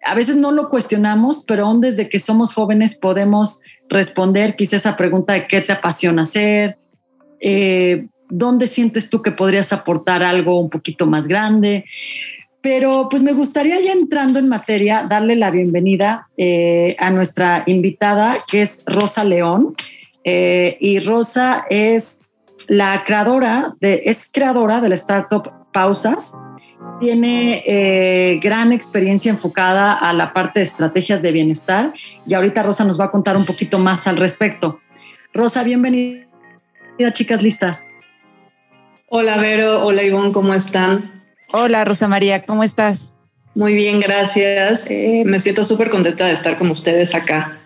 a 0.02 0.14
veces 0.14 0.36
no 0.36 0.52
lo 0.52 0.70
cuestionamos, 0.70 1.44
pero 1.46 1.66
aún 1.66 1.82
desde 1.82 2.08
que 2.08 2.18
somos 2.18 2.54
jóvenes 2.54 2.96
podemos 2.96 3.60
responder 3.90 4.56
quizá 4.56 4.76
esa 4.76 4.96
pregunta 4.96 5.34
de 5.34 5.46
qué 5.46 5.60
te 5.60 5.74
apasiona 5.74 6.22
hacer, 6.22 6.78
eh, 7.40 8.06
dónde 8.28 8.66
sientes 8.66 9.10
tú 9.10 9.22
que 9.22 9.32
podrías 9.32 9.72
aportar 9.72 10.22
algo 10.22 10.60
un 10.60 10.70
poquito 10.70 11.06
más 11.06 11.26
grande. 11.26 11.84
Pero 12.60 13.08
pues 13.08 13.22
me 13.22 13.32
gustaría 13.32 13.80
ya 13.80 13.92
entrando 13.92 14.38
en 14.38 14.48
materia 14.48 15.06
darle 15.08 15.36
la 15.36 15.50
bienvenida 15.50 16.28
eh, 16.36 16.96
a 16.98 17.10
nuestra 17.10 17.62
invitada, 17.66 18.38
que 18.50 18.62
es 18.62 18.82
Rosa 18.86 19.24
León. 19.24 19.74
Eh, 20.24 20.76
y 20.80 20.98
Rosa 21.00 21.64
es 21.70 22.20
la 22.66 23.04
creadora, 23.06 23.74
de, 23.80 24.02
es 24.04 24.28
creadora 24.30 24.80
de 24.80 24.88
la 24.88 24.94
startup 24.96 25.50
Pausas. 25.72 26.34
Tiene 27.00 27.62
eh, 27.64 28.40
gran 28.42 28.72
experiencia 28.72 29.30
enfocada 29.30 29.92
a 29.92 30.12
la 30.12 30.32
parte 30.32 30.58
de 30.58 30.64
estrategias 30.64 31.22
de 31.22 31.30
bienestar 31.30 31.92
y 32.26 32.34
ahorita 32.34 32.64
Rosa 32.64 32.84
nos 32.84 32.98
va 33.00 33.04
a 33.04 33.10
contar 33.10 33.36
un 33.36 33.46
poquito 33.46 33.78
más 33.78 34.08
al 34.08 34.16
respecto. 34.16 34.80
Rosa, 35.32 35.62
bienvenida, 35.62 36.26
chicas 37.12 37.42
listas. 37.42 37.87
Hola 39.10 39.38
Vero, 39.38 39.86
hola 39.86 40.02
Ivonne, 40.02 40.32
¿cómo 40.32 40.52
están? 40.52 41.24
Hola 41.50 41.82
Rosa 41.86 42.08
María, 42.08 42.44
¿cómo 42.44 42.62
estás? 42.62 43.10
Muy 43.54 43.74
bien, 43.74 44.00
gracias. 44.00 44.84
Eh, 44.86 45.22
me 45.24 45.40
siento 45.40 45.64
súper 45.64 45.88
contenta 45.88 46.26
de 46.26 46.34
estar 46.34 46.58
con 46.58 46.70
ustedes 46.70 47.14
acá. 47.14 47.58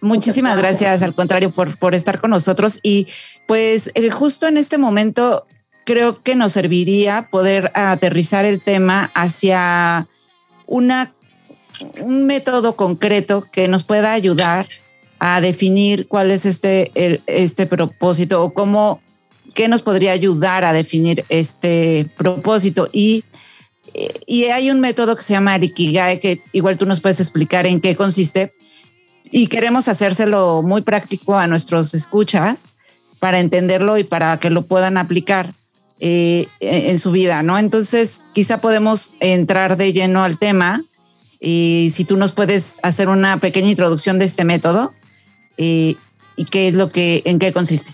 Muchísimas 0.00 0.56
gracias, 0.56 1.02
al 1.02 1.14
contrario, 1.14 1.50
por, 1.50 1.76
por 1.76 1.94
estar 1.94 2.22
con 2.22 2.30
nosotros. 2.30 2.80
Y 2.82 3.06
pues 3.46 3.90
eh, 3.94 4.10
justo 4.10 4.48
en 4.48 4.56
este 4.56 4.78
momento 4.78 5.46
creo 5.84 6.22
que 6.22 6.36
nos 6.36 6.52
serviría 6.52 7.28
poder 7.30 7.70
aterrizar 7.74 8.46
el 8.46 8.62
tema 8.62 9.10
hacia 9.14 10.06
una, 10.66 11.12
un 12.00 12.24
método 12.24 12.76
concreto 12.76 13.46
que 13.52 13.68
nos 13.68 13.84
pueda 13.84 14.12
ayudar 14.12 14.68
a 15.18 15.42
definir 15.42 16.08
cuál 16.08 16.30
es 16.30 16.46
este, 16.46 17.20
este 17.26 17.66
propósito 17.66 18.42
o 18.42 18.54
cómo 18.54 19.02
qué 19.54 19.68
nos 19.68 19.82
podría 19.82 20.12
ayudar 20.12 20.64
a 20.64 20.72
definir 20.72 21.24
este 21.28 22.06
propósito. 22.16 22.88
Y, 22.92 23.24
y 24.26 24.44
hay 24.44 24.70
un 24.70 24.80
método 24.80 25.16
que 25.16 25.22
se 25.22 25.34
llama 25.34 25.54
Arikigai, 25.54 26.20
que 26.20 26.42
igual 26.52 26.76
tú 26.76 26.86
nos 26.86 27.00
puedes 27.00 27.20
explicar 27.20 27.66
en 27.66 27.80
qué 27.80 27.96
consiste. 27.96 28.52
Y 29.30 29.46
queremos 29.46 29.88
hacérselo 29.88 30.62
muy 30.62 30.82
práctico 30.82 31.36
a 31.36 31.46
nuestros 31.46 31.94
escuchas 31.94 32.72
para 33.18 33.40
entenderlo 33.40 33.96
y 33.98 34.04
para 34.04 34.38
que 34.38 34.50
lo 34.50 34.66
puedan 34.66 34.98
aplicar 34.98 35.54
eh, 36.00 36.48
en 36.60 36.98
su 36.98 37.12
vida, 37.12 37.42
¿no? 37.42 37.58
Entonces, 37.58 38.22
quizá 38.32 38.60
podemos 38.60 39.12
entrar 39.20 39.76
de 39.76 39.92
lleno 39.92 40.24
al 40.24 40.38
tema 40.38 40.82
y 41.40 41.90
si 41.94 42.04
tú 42.04 42.16
nos 42.16 42.32
puedes 42.32 42.78
hacer 42.82 43.08
una 43.08 43.38
pequeña 43.38 43.70
introducción 43.70 44.18
de 44.18 44.24
este 44.24 44.44
método 44.44 44.92
eh, 45.56 45.94
y 46.36 46.44
qué 46.46 46.68
es 46.68 46.74
lo 46.74 46.88
que, 46.88 47.22
en 47.24 47.38
qué 47.38 47.52
consiste. 47.52 47.92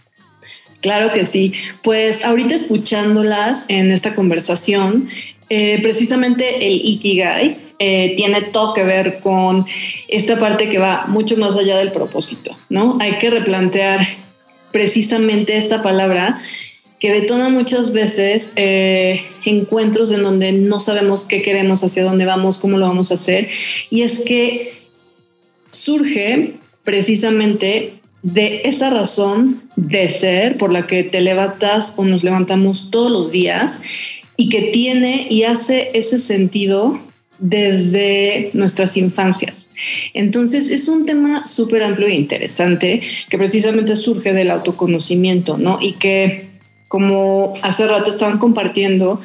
Claro 0.80 1.12
que 1.12 1.26
sí. 1.26 1.52
Pues 1.82 2.24
ahorita 2.24 2.54
escuchándolas 2.54 3.64
en 3.68 3.92
esta 3.92 4.14
conversación, 4.14 5.08
eh, 5.48 5.78
precisamente 5.82 6.66
el 6.66 6.80
Ikigai 6.84 7.58
eh, 7.78 8.14
tiene 8.16 8.42
todo 8.42 8.74
que 8.74 8.84
ver 8.84 9.20
con 9.20 9.66
esta 10.08 10.38
parte 10.38 10.68
que 10.68 10.78
va 10.78 11.06
mucho 11.08 11.36
más 11.36 11.56
allá 11.56 11.76
del 11.78 11.92
propósito, 11.92 12.56
¿no? 12.68 12.98
Hay 13.00 13.18
que 13.18 13.30
replantear 13.30 14.06
precisamente 14.70 15.56
esta 15.56 15.82
palabra 15.82 16.40
que 16.98 17.10
detona 17.10 17.48
muchas 17.48 17.92
veces 17.92 18.50
eh, 18.56 19.24
encuentros 19.46 20.12
en 20.12 20.22
donde 20.22 20.52
no 20.52 20.78
sabemos 20.80 21.24
qué 21.24 21.40
queremos, 21.40 21.82
hacia 21.82 22.04
dónde 22.04 22.26
vamos, 22.26 22.58
cómo 22.58 22.76
lo 22.76 22.86
vamos 22.86 23.10
a 23.10 23.14
hacer. 23.14 23.48
Y 23.88 24.02
es 24.02 24.20
que 24.20 24.74
surge 25.70 26.56
precisamente 26.84 27.94
de 28.22 28.62
esa 28.64 28.90
razón 28.90 29.62
de 29.76 30.08
ser 30.08 30.58
por 30.58 30.72
la 30.72 30.86
que 30.86 31.02
te 31.02 31.20
levantas 31.20 31.94
o 31.96 32.04
nos 32.04 32.22
levantamos 32.22 32.90
todos 32.90 33.10
los 33.10 33.32
días 33.32 33.80
y 34.36 34.48
que 34.48 34.62
tiene 34.72 35.26
y 35.30 35.44
hace 35.44 35.90
ese 35.94 36.18
sentido 36.18 37.00
desde 37.38 38.50
nuestras 38.52 38.96
infancias. 38.96 39.66
Entonces 40.12 40.70
es 40.70 40.88
un 40.88 41.06
tema 41.06 41.46
súper 41.46 41.82
amplio 41.82 42.08
e 42.08 42.14
interesante 42.14 43.00
que 43.28 43.38
precisamente 43.38 43.96
surge 43.96 44.32
del 44.32 44.50
autoconocimiento, 44.50 45.56
¿no? 45.56 45.78
Y 45.80 45.94
que 45.94 46.49
como 46.90 47.54
hace 47.62 47.86
rato 47.86 48.10
estaban 48.10 48.38
compartiendo, 48.38 49.20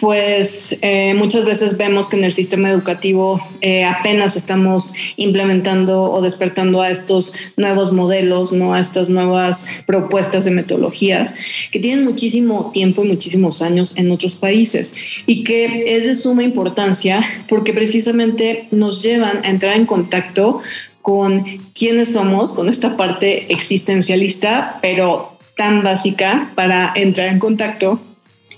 pues 0.00 0.78
eh, 0.80 1.12
muchas 1.12 1.44
veces 1.44 1.76
vemos 1.76 2.08
que 2.08 2.16
en 2.16 2.24
el 2.24 2.32
sistema 2.32 2.70
educativo 2.70 3.38
eh, 3.60 3.84
apenas 3.84 4.34
estamos 4.34 4.94
implementando 5.16 6.04
o 6.04 6.22
despertando 6.22 6.80
a 6.80 6.88
estos 6.88 7.34
nuevos 7.58 7.92
modelos, 7.92 8.52
¿no? 8.52 8.72
a 8.72 8.80
estas 8.80 9.10
nuevas 9.10 9.68
propuestas 9.84 10.46
de 10.46 10.52
metodologías 10.52 11.34
que 11.70 11.78
tienen 11.78 12.02
muchísimo 12.02 12.70
tiempo 12.72 13.04
y 13.04 13.08
muchísimos 13.08 13.60
años 13.60 13.94
en 13.98 14.10
otros 14.10 14.34
países 14.34 14.94
y 15.26 15.44
que 15.44 15.94
es 15.94 16.06
de 16.06 16.14
suma 16.14 16.44
importancia 16.44 17.22
porque 17.46 17.74
precisamente 17.74 18.68
nos 18.70 19.02
llevan 19.02 19.44
a 19.44 19.50
entrar 19.50 19.76
en 19.76 19.84
contacto 19.84 20.62
con 21.02 21.44
quiénes 21.74 22.12
somos, 22.12 22.52
con 22.52 22.68
esta 22.68 22.96
parte 22.96 23.52
existencialista, 23.52 24.78
pero 24.80 25.31
tan 25.62 25.84
básica 25.84 26.50
para 26.56 26.90
entrar 26.96 27.28
en 27.28 27.38
contacto 27.38 28.00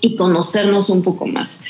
y 0.01 0.15
conocernos 0.15 0.89
un 0.89 1.03
poco 1.03 1.27
más. 1.27 1.61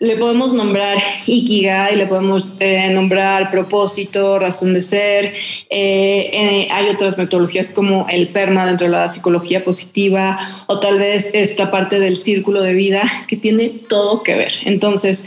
Le 0.00 0.18
podemos 0.18 0.52
nombrar 0.52 0.98
Ikigai, 1.26 1.96
le 1.96 2.04
podemos 2.04 2.44
eh, 2.60 2.90
nombrar 2.90 3.50
propósito, 3.50 4.38
razón 4.38 4.74
de 4.74 4.82
ser. 4.82 5.32
Eh, 5.70 6.30
eh, 6.30 6.68
hay 6.70 6.88
otras 6.90 7.16
metodologías 7.16 7.70
como 7.70 8.06
el 8.10 8.28
PERMA 8.28 8.66
dentro 8.66 8.86
de 8.86 8.92
la 8.92 9.08
psicología 9.08 9.64
positiva 9.64 10.38
o 10.66 10.78
tal 10.78 10.98
vez 10.98 11.30
esta 11.32 11.70
parte 11.70 11.98
del 11.98 12.16
círculo 12.18 12.60
de 12.60 12.74
vida 12.74 13.02
que 13.28 13.38
tiene 13.38 13.70
todo 13.88 14.22
que 14.22 14.34
ver. 14.34 14.52
Entonces, 14.66 15.24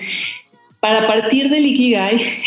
para 0.79 1.07
partir 1.07 1.49
del 1.49 1.65
Ikigai, 1.65 2.43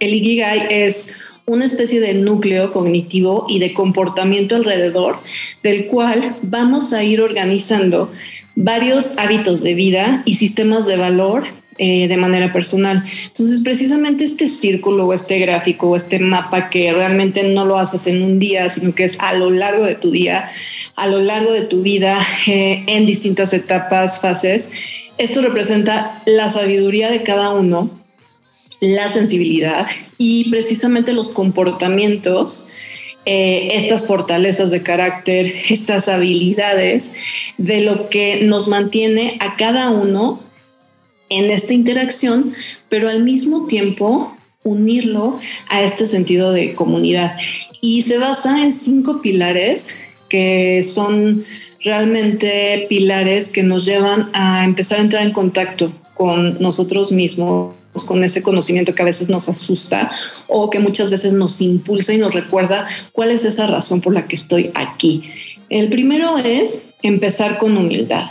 el 0.00 0.14
Ikigai 0.14 0.66
es 0.68 1.12
una 1.46 1.64
especie 1.64 2.00
de 2.00 2.14
núcleo 2.14 2.72
cognitivo 2.72 3.46
y 3.48 3.58
de 3.58 3.72
comportamiento 3.72 4.56
alrededor 4.56 5.18
del 5.62 5.86
cual 5.86 6.36
vamos 6.42 6.92
a 6.92 7.02
ir 7.02 7.20
organizando 7.20 8.10
varios 8.54 9.14
hábitos 9.16 9.62
de 9.62 9.74
vida 9.74 10.22
y 10.24 10.36
sistemas 10.36 10.86
de 10.86 10.96
valor 10.96 11.44
eh, 11.78 12.06
de 12.06 12.16
manera 12.18 12.52
personal. 12.52 13.02
Entonces, 13.28 13.60
precisamente 13.64 14.24
este 14.24 14.46
círculo 14.46 15.06
o 15.06 15.14
este 15.14 15.38
gráfico 15.38 15.88
o 15.88 15.96
este 15.96 16.18
mapa 16.18 16.68
que 16.68 16.92
realmente 16.92 17.42
no 17.44 17.64
lo 17.64 17.78
haces 17.78 18.06
en 18.06 18.22
un 18.22 18.38
día, 18.38 18.68
sino 18.68 18.94
que 18.94 19.04
es 19.04 19.16
a 19.18 19.32
lo 19.32 19.50
largo 19.50 19.84
de 19.84 19.94
tu 19.94 20.10
día, 20.10 20.50
a 20.96 21.06
lo 21.06 21.18
largo 21.18 21.50
de 21.50 21.62
tu 21.62 21.80
vida, 21.80 22.18
eh, 22.46 22.84
en 22.86 23.06
distintas 23.06 23.54
etapas, 23.54 24.20
fases, 24.20 24.70
esto 25.16 25.40
representa 25.40 26.22
la 26.26 26.48
sabiduría 26.50 27.10
de 27.10 27.22
cada 27.22 27.50
uno 27.50 28.01
la 28.82 29.08
sensibilidad 29.08 29.86
y 30.18 30.50
precisamente 30.50 31.12
los 31.12 31.28
comportamientos, 31.28 32.66
eh, 33.24 33.68
estas 33.74 34.08
fortalezas 34.08 34.72
de 34.72 34.82
carácter, 34.82 35.54
estas 35.70 36.08
habilidades 36.08 37.12
de 37.58 37.82
lo 37.82 38.08
que 38.10 38.42
nos 38.42 38.66
mantiene 38.66 39.36
a 39.38 39.54
cada 39.54 39.90
uno 39.90 40.40
en 41.28 41.52
esta 41.52 41.74
interacción, 41.74 42.54
pero 42.88 43.08
al 43.08 43.22
mismo 43.22 43.68
tiempo 43.68 44.36
unirlo 44.64 45.38
a 45.68 45.84
este 45.84 46.06
sentido 46.06 46.50
de 46.50 46.74
comunidad. 46.74 47.36
Y 47.80 48.02
se 48.02 48.18
basa 48.18 48.64
en 48.64 48.72
cinco 48.72 49.22
pilares 49.22 49.94
que 50.28 50.82
son 50.82 51.44
realmente 51.84 52.86
pilares 52.88 53.46
que 53.46 53.62
nos 53.62 53.84
llevan 53.84 54.28
a 54.32 54.64
empezar 54.64 54.98
a 54.98 55.02
entrar 55.02 55.24
en 55.24 55.32
contacto 55.32 55.92
con 56.14 56.60
nosotros 56.60 57.12
mismos 57.12 57.76
con 58.00 58.24
ese 58.24 58.42
conocimiento 58.42 58.94
que 58.94 59.02
a 59.02 59.06
veces 59.06 59.28
nos 59.28 59.48
asusta 59.48 60.10
o 60.48 60.70
que 60.70 60.78
muchas 60.78 61.10
veces 61.10 61.34
nos 61.34 61.60
impulsa 61.60 62.14
y 62.14 62.18
nos 62.18 62.32
recuerda 62.32 62.88
cuál 63.12 63.30
es 63.30 63.44
esa 63.44 63.66
razón 63.66 64.00
por 64.00 64.14
la 64.14 64.26
que 64.26 64.36
estoy 64.36 64.70
aquí. 64.74 65.24
El 65.68 65.88
primero 65.90 66.38
es 66.38 66.82
empezar 67.02 67.58
con 67.58 67.76
humildad. 67.76 68.26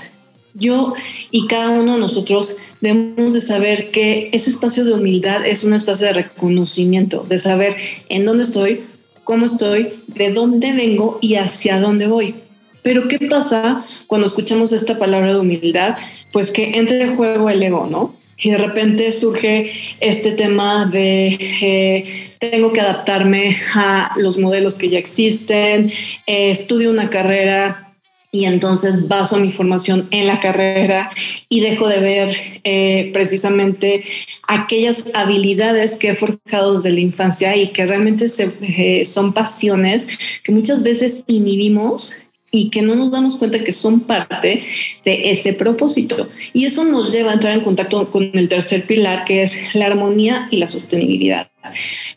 Yo 0.53 0.93
y 1.29 1.47
cada 1.47 1.69
uno 1.69 1.93
de 1.93 1.99
nosotros 1.99 2.57
debemos 2.81 3.33
de 3.33 3.41
saber 3.41 3.91
que 3.91 4.29
ese 4.33 4.49
espacio 4.49 4.83
de 4.83 4.93
humildad 4.93 5.45
es 5.45 5.63
un 5.63 5.73
espacio 5.73 6.07
de 6.07 6.13
reconocimiento, 6.13 7.25
de 7.29 7.39
saber 7.39 7.75
en 8.09 8.25
dónde 8.25 8.43
estoy, 8.43 8.81
cómo 9.23 9.45
estoy, 9.45 9.93
de 10.07 10.31
dónde 10.31 10.73
vengo 10.73 11.19
y 11.21 11.35
hacia 11.35 11.79
dónde 11.79 12.07
voy. 12.07 12.35
Pero 12.83 13.07
¿qué 13.07 13.19
pasa 13.29 13.85
cuando 14.07 14.27
escuchamos 14.27 14.73
esta 14.73 14.97
palabra 14.97 15.33
de 15.33 15.39
humildad? 15.39 15.97
Pues 16.33 16.51
que 16.51 16.71
entra 16.75 16.97
en 16.97 17.15
juego 17.15 17.49
el 17.49 17.61
ego, 17.61 17.87
¿no? 17.89 18.20
Y 18.41 18.49
de 18.49 18.57
repente 18.57 19.11
surge 19.11 19.71
este 19.99 20.31
tema 20.31 20.85
de 20.85 21.37
eh, 21.61 22.31
tengo 22.39 22.73
que 22.73 22.81
adaptarme 22.81 23.57
a 23.75 24.13
los 24.17 24.37
modelos 24.37 24.75
que 24.75 24.89
ya 24.89 24.97
existen, 24.97 25.91
eh, 26.25 26.49
estudio 26.49 26.89
una 26.89 27.09
carrera 27.09 27.91
y 28.31 28.45
entonces 28.45 29.07
baso 29.07 29.37
mi 29.37 29.51
formación 29.51 30.07
en 30.11 30.25
la 30.25 30.39
carrera 30.39 31.11
y 31.49 31.59
dejo 31.59 31.87
de 31.87 31.99
ver 31.99 32.37
eh, 32.63 33.09
precisamente 33.13 34.05
aquellas 34.47 35.03
habilidades 35.13 35.95
que 35.95 36.09
he 36.09 36.15
forjado 36.15 36.77
desde 36.77 36.91
la 36.91 37.01
infancia 37.01 37.55
y 37.57 37.67
que 37.67 37.85
realmente 37.85 38.27
eh, 38.37 39.03
son 39.05 39.33
pasiones 39.33 40.07
que 40.43 40.53
muchas 40.53 40.81
veces 40.81 41.23
inhibimos 41.27 42.15
y 42.51 42.69
que 42.69 42.81
no 42.81 42.95
nos 42.95 43.11
damos 43.11 43.37
cuenta 43.37 43.63
que 43.63 43.71
son 43.71 44.01
parte 44.01 44.63
de 45.05 45.31
ese 45.31 45.53
propósito. 45.53 46.29
Y 46.51 46.65
eso 46.65 46.83
nos 46.83 47.11
lleva 47.11 47.31
a 47.31 47.33
entrar 47.35 47.53
en 47.53 47.61
contacto 47.61 48.11
con 48.11 48.29
el 48.33 48.49
tercer 48.49 48.85
pilar, 48.85 49.23
que 49.23 49.43
es 49.43 49.73
la 49.73 49.85
armonía 49.85 50.49
y 50.51 50.57
la 50.57 50.67
sostenibilidad. 50.67 51.49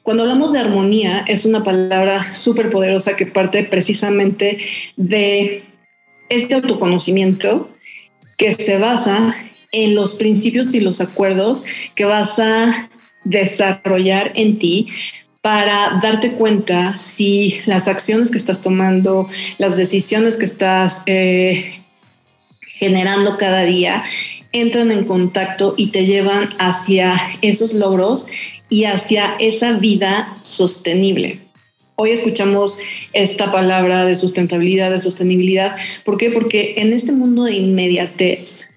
Cuando 0.02 0.24
hablamos 0.24 0.52
de 0.52 0.58
armonía, 0.58 1.24
es 1.28 1.46
una 1.46 1.62
palabra 1.62 2.34
súper 2.34 2.68
poderosa 2.70 3.14
que 3.14 3.26
parte 3.26 3.62
precisamente 3.62 4.58
de 4.96 5.62
este 6.28 6.56
autoconocimiento 6.56 7.70
que 8.36 8.52
se 8.52 8.76
basa 8.78 9.36
en 9.70 9.94
los 9.94 10.14
principios 10.14 10.74
y 10.74 10.80
los 10.80 11.00
acuerdos 11.00 11.64
que 11.94 12.04
vas 12.04 12.38
a 12.40 12.90
desarrollar 13.24 14.32
en 14.34 14.58
ti 14.58 14.88
para 15.44 16.00
darte 16.02 16.32
cuenta 16.32 16.96
si 16.96 17.56
las 17.66 17.86
acciones 17.86 18.30
que 18.30 18.38
estás 18.38 18.62
tomando, 18.62 19.28
las 19.58 19.76
decisiones 19.76 20.38
que 20.38 20.46
estás 20.46 21.02
eh, 21.04 21.82
generando 22.62 23.36
cada 23.36 23.60
día, 23.64 24.04
entran 24.52 24.90
en 24.90 25.04
contacto 25.04 25.74
y 25.76 25.88
te 25.88 26.06
llevan 26.06 26.48
hacia 26.58 27.20
esos 27.42 27.74
logros 27.74 28.26
y 28.70 28.84
hacia 28.84 29.34
esa 29.38 29.72
vida 29.74 30.34
sostenible. 30.40 31.40
Hoy 31.96 32.12
escuchamos 32.12 32.78
esta 33.12 33.52
palabra 33.52 34.06
de 34.06 34.16
sustentabilidad, 34.16 34.92
de 34.92 34.98
sostenibilidad. 34.98 35.76
¿Por 36.06 36.16
qué? 36.16 36.30
Porque 36.30 36.76
en 36.78 36.94
este 36.94 37.12
mundo 37.12 37.44
de 37.44 37.52
inmediatez 37.52 38.70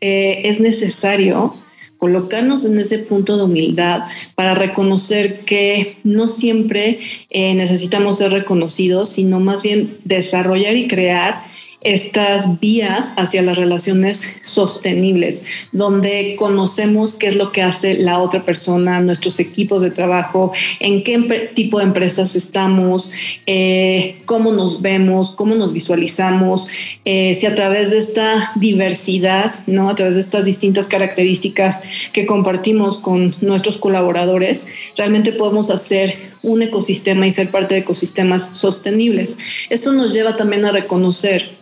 eh, 0.00 0.40
es 0.46 0.58
necesario 0.58 1.54
colocarnos 1.98 2.64
en 2.64 2.78
ese 2.78 2.98
punto 2.98 3.36
de 3.36 3.44
humildad 3.44 4.04
para 4.34 4.54
reconocer 4.54 5.40
que 5.40 5.96
no 6.04 6.28
siempre 6.28 7.00
eh, 7.28 7.54
necesitamos 7.54 8.18
ser 8.18 8.32
reconocidos, 8.32 9.10
sino 9.10 9.40
más 9.40 9.62
bien 9.62 9.98
desarrollar 10.04 10.76
y 10.76 10.88
crear 10.88 11.42
estas 11.80 12.58
vías 12.58 13.14
hacia 13.16 13.40
las 13.42 13.56
relaciones 13.56 14.28
sostenibles, 14.42 15.44
donde 15.70 16.34
conocemos 16.36 17.14
qué 17.14 17.28
es 17.28 17.36
lo 17.36 17.52
que 17.52 17.62
hace 17.62 17.94
la 17.94 18.18
otra 18.18 18.42
persona, 18.42 19.00
nuestros 19.00 19.38
equipos 19.38 19.82
de 19.82 19.92
trabajo, 19.92 20.52
en 20.80 21.04
qué 21.04 21.50
tipo 21.54 21.78
de 21.78 21.84
empresas 21.84 22.34
estamos, 22.34 23.12
eh, 23.46 24.16
cómo 24.24 24.52
nos 24.52 24.82
vemos, 24.82 25.30
cómo 25.30 25.54
nos 25.54 25.72
visualizamos, 25.72 26.66
eh, 27.04 27.36
si 27.38 27.46
a 27.46 27.54
través 27.54 27.90
de 27.90 27.98
esta 27.98 28.50
diversidad, 28.56 29.54
¿no? 29.66 29.88
a 29.88 29.94
través 29.94 30.16
de 30.16 30.20
estas 30.20 30.44
distintas 30.44 30.88
características 30.88 31.82
que 32.12 32.26
compartimos 32.26 32.98
con 32.98 33.36
nuestros 33.40 33.78
colaboradores, 33.78 34.66
realmente 34.96 35.32
podemos 35.32 35.70
hacer 35.70 36.28
un 36.42 36.62
ecosistema 36.62 37.26
y 37.26 37.32
ser 37.32 37.50
parte 37.50 37.74
de 37.74 37.80
ecosistemas 37.80 38.48
sostenibles. 38.52 39.38
Esto 39.70 39.92
nos 39.92 40.12
lleva 40.12 40.36
también 40.36 40.64
a 40.64 40.72
reconocer 40.72 41.57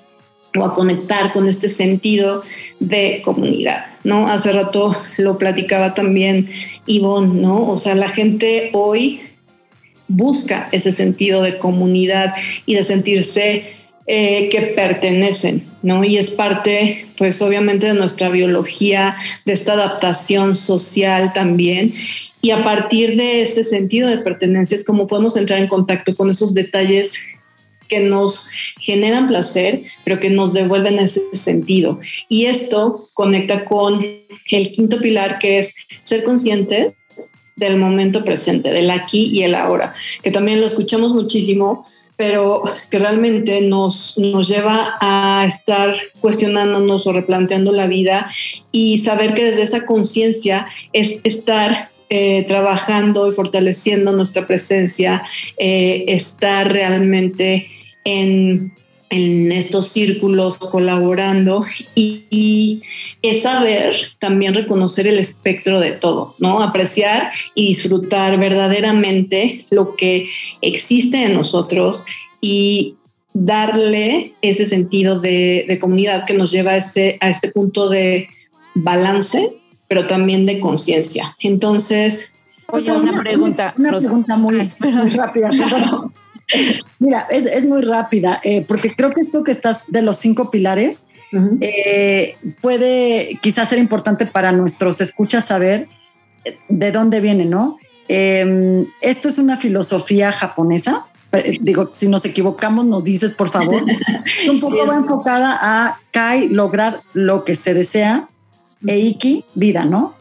o 0.58 0.64
a 0.64 0.74
conectar 0.74 1.32
con 1.32 1.48
este 1.48 1.70
sentido 1.70 2.42
de 2.80 3.22
comunidad, 3.24 3.86
¿no? 4.04 4.28
Hace 4.28 4.52
rato 4.52 4.96
lo 5.18 5.38
platicaba 5.38 5.94
también 5.94 6.48
Ivonne, 6.86 7.40
¿no? 7.40 7.70
O 7.70 7.76
sea, 7.76 7.94
la 7.94 8.08
gente 8.08 8.70
hoy 8.72 9.20
busca 10.08 10.68
ese 10.72 10.92
sentido 10.92 11.42
de 11.42 11.58
comunidad 11.58 12.34
y 12.64 12.74
de 12.74 12.84
sentirse 12.84 13.74
eh, 14.08 14.48
que 14.50 14.62
pertenecen, 14.62 15.64
¿no? 15.82 16.04
Y 16.04 16.16
es 16.16 16.30
parte, 16.30 17.06
pues 17.18 17.42
obviamente, 17.42 17.86
de 17.86 17.94
nuestra 17.94 18.28
biología, 18.28 19.16
de 19.44 19.52
esta 19.52 19.72
adaptación 19.72 20.54
social 20.54 21.32
también. 21.32 21.92
Y 22.40 22.52
a 22.52 22.62
partir 22.62 23.16
de 23.16 23.42
ese 23.42 23.64
sentido 23.64 24.08
de 24.08 24.18
pertenencia 24.18 24.76
es 24.76 24.84
como 24.84 25.08
podemos 25.08 25.36
entrar 25.36 25.58
en 25.58 25.66
contacto 25.66 26.14
con 26.14 26.30
esos 26.30 26.54
detalles 26.54 27.14
que 27.88 28.00
nos 28.00 28.48
generan 28.80 29.28
placer, 29.28 29.82
pero 30.04 30.20
que 30.20 30.30
nos 30.30 30.52
devuelven 30.52 30.98
ese 30.98 31.22
sentido. 31.32 32.00
Y 32.28 32.46
esto 32.46 33.08
conecta 33.14 33.64
con 33.64 34.04
el 34.50 34.72
quinto 34.72 34.98
pilar, 34.98 35.38
que 35.38 35.58
es 35.58 35.74
ser 36.02 36.24
consciente 36.24 36.94
del 37.56 37.78
momento 37.78 38.24
presente, 38.24 38.70
del 38.70 38.90
aquí 38.90 39.24
y 39.24 39.42
el 39.42 39.54
ahora, 39.54 39.94
que 40.22 40.30
también 40.30 40.60
lo 40.60 40.66
escuchamos 40.66 41.14
muchísimo, 41.14 41.86
pero 42.16 42.62
que 42.90 42.98
realmente 42.98 43.60
nos, 43.60 44.16
nos 44.18 44.48
lleva 44.48 44.94
a 45.00 45.44
estar 45.46 45.96
cuestionándonos 46.20 47.06
o 47.06 47.12
replanteando 47.12 47.72
la 47.72 47.86
vida 47.86 48.30
y 48.72 48.98
saber 48.98 49.34
que 49.34 49.44
desde 49.44 49.62
esa 49.62 49.84
conciencia 49.84 50.66
es 50.92 51.18
estar 51.24 51.90
eh, 52.08 52.44
trabajando 52.46 53.28
y 53.28 53.32
fortaleciendo 53.32 54.12
nuestra 54.12 54.46
presencia, 54.46 55.22
eh, 55.58 56.04
estar 56.08 56.72
realmente 56.72 57.68
en, 58.04 58.72
estos 59.08 59.88
círculos 59.88 60.58
colaborando 60.58 61.64
y, 61.94 62.82
es 63.22 63.42
saber 63.42 63.96
también 64.20 64.52
reconocer 64.52 65.06
el 65.06 65.18
espectro 65.18 65.80
de 65.80 65.92
todo, 65.92 66.34
¿no? 66.38 66.60
Apreciar 66.60 67.30
y 67.54 67.68
disfrutar 67.68 68.38
verdaderamente 68.38 69.64
lo 69.70 69.96
que 69.96 70.28
existe 70.60 71.22
en 71.22 71.34
nosotros 71.34 72.04
y 72.40 72.96
darle 73.32 74.32
ese 74.42 74.66
sentido 74.66 75.18
de, 75.18 75.78
comunidad 75.80 76.24
que 76.26 76.34
nos 76.34 76.50
lleva 76.50 76.76
ese, 76.76 77.16
a 77.20 77.30
este 77.30 77.50
punto 77.50 77.88
de 77.88 78.28
balance, 78.74 79.52
pero 79.88 80.06
también 80.06 80.46
de 80.46 80.60
conciencia. 80.60 81.36
Entonces, 81.40 82.32
Oye, 82.68 82.92
una, 82.92 83.20
pregunta. 83.20 83.74
Una, 83.78 83.98
pregunta 83.98 84.36
muy, 84.36 84.70
rápida. 85.14 85.50
Mira, 86.98 87.26
es, 87.30 87.66
muy 87.66 87.82
rápida, 87.82 88.40
eh, 88.42 88.64
porque 88.66 88.94
creo 88.94 89.10
que 89.10 89.20
esto 89.20 89.42
que 89.42 89.50
estás 89.50 89.82
de 89.88 90.02
los 90.02 90.16
cinco 90.16 90.50
pilares 90.50 91.04
eh, 91.60 92.36
puede 92.60 93.38
quizás 93.42 93.68
ser 93.68 93.78
importante 93.78 94.26
para 94.26 94.52
nuestros 94.52 95.00
escuchas 95.00 95.44
saber 95.44 95.88
eh, 96.44 96.56
de 96.68 96.92
dónde 96.92 97.20
viene, 97.20 97.44
¿no? 97.44 97.78
Em, 98.08 98.86
esto 99.00 99.28
es 99.28 99.38
una 99.38 99.56
filosofía 99.56 100.32
japonesa. 100.32 101.02
Digo, 101.60 101.90
si 101.92 102.08
nos 102.08 102.24
equivocamos, 102.24 102.86
nos 102.86 103.04
dices, 103.04 103.32
por 103.32 103.50
favor. 103.50 103.82
un 104.50 104.60
poco 104.60 104.92
enfocada 104.92 105.58
a 105.60 106.00
Kai, 106.12 106.48
lograr 106.48 107.00
lo 107.12 107.44
que 107.44 107.54
se 107.56 107.74
desea, 107.74 108.28
e 108.84 108.98
Iki, 108.98 109.44
vida, 109.54 109.84
¿no? 109.84 110.14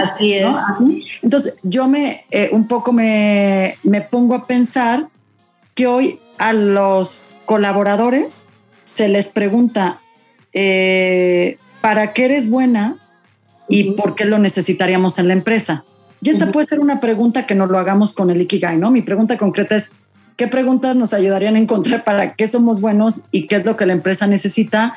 Así 0.00 0.34
es. 0.34 0.46
Entonces, 1.22 1.56
yo 1.62 1.86
me 1.88 2.24
un 2.52 2.66
poco 2.66 2.92
me, 2.92 3.76
me 3.82 4.00
pongo 4.00 4.34
a 4.34 4.46
pensar 4.46 5.08
que 5.74 5.86
hoy 5.86 6.18
a 6.38 6.52
los 6.52 7.40
colaboradores 7.44 8.48
se 8.84 9.08
les 9.08 9.28
pregunta, 9.28 10.00
eh, 10.52 11.58
¿para 11.80 12.12
qué 12.12 12.24
eres 12.24 12.50
buena 12.50 12.96
y 13.68 13.92
por 13.92 14.14
qué 14.14 14.24
lo 14.24 14.38
necesitaríamos 14.38 15.18
en 15.18 15.28
la 15.28 15.34
empresa? 15.34 15.84
Y 16.22 16.30
esta 16.30 16.50
puede 16.50 16.66
ser 16.66 16.80
una 16.80 17.00
pregunta 17.00 17.46
que 17.46 17.54
nos 17.54 17.70
lo 17.70 17.78
hagamos 17.78 18.14
con 18.14 18.30
el 18.30 18.40
Ikigai, 18.42 18.76
¿no? 18.76 18.90
Mi 18.90 19.00
pregunta 19.00 19.38
concreta 19.38 19.76
es, 19.76 19.92
¿qué 20.36 20.48
preguntas 20.48 20.96
nos 20.96 21.14
ayudarían 21.14 21.56
a 21.56 21.60
encontrar 21.60 22.04
para 22.04 22.34
qué 22.34 22.48
somos 22.48 22.80
buenos 22.80 23.22
y 23.30 23.46
qué 23.46 23.56
es 23.56 23.64
lo 23.64 23.76
que 23.76 23.86
la 23.86 23.92
empresa 23.92 24.26
necesita 24.26 24.94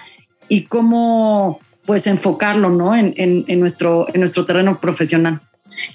y 0.50 0.64
cómo 0.64 1.60
pues 1.86 2.08
enfocarlo, 2.08 2.70
¿no? 2.70 2.96
En, 2.96 3.46
nuestro, 3.60 4.08
en 4.14 4.22
nuestro 4.22 4.46
terreno 4.46 4.80
profesional. 4.80 5.42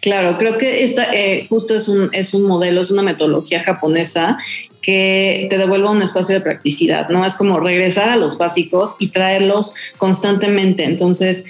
Claro, 0.00 0.38
creo 0.38 0.58
que 0.58 0.84
esta 0.84 1.14
eh, 1.14 1.46
justo 1.48 1.76
es 1.76 1.88
un, 1.88 2.10
es 2.12 2.34
un 2.34 2.42
modelo, 2.42 2.80
es 2.80 2.90
una 2.90 3.02
metodología 3.02 3.62
japonesa 3.62 4.38
que 4.82 5.46
te 5.50 5.58
devuelva 5.58 5.90
un 5.90 6.02
espacio 6.02 6.34
de 6.34 6.40
practicidad, 6.40 7.08
¿no? 7.10 7.24
Es 7.24 7.34
como 7.34 7.60
regresar 7.60 8.08
a 8.08 8.16
los 8.16 8.38
básicos 8.38 8.96
y 8.98 9.08
traerlos 9.08 9.74
constantemente. 9.98 10.84
Entonces, 10.84 11.44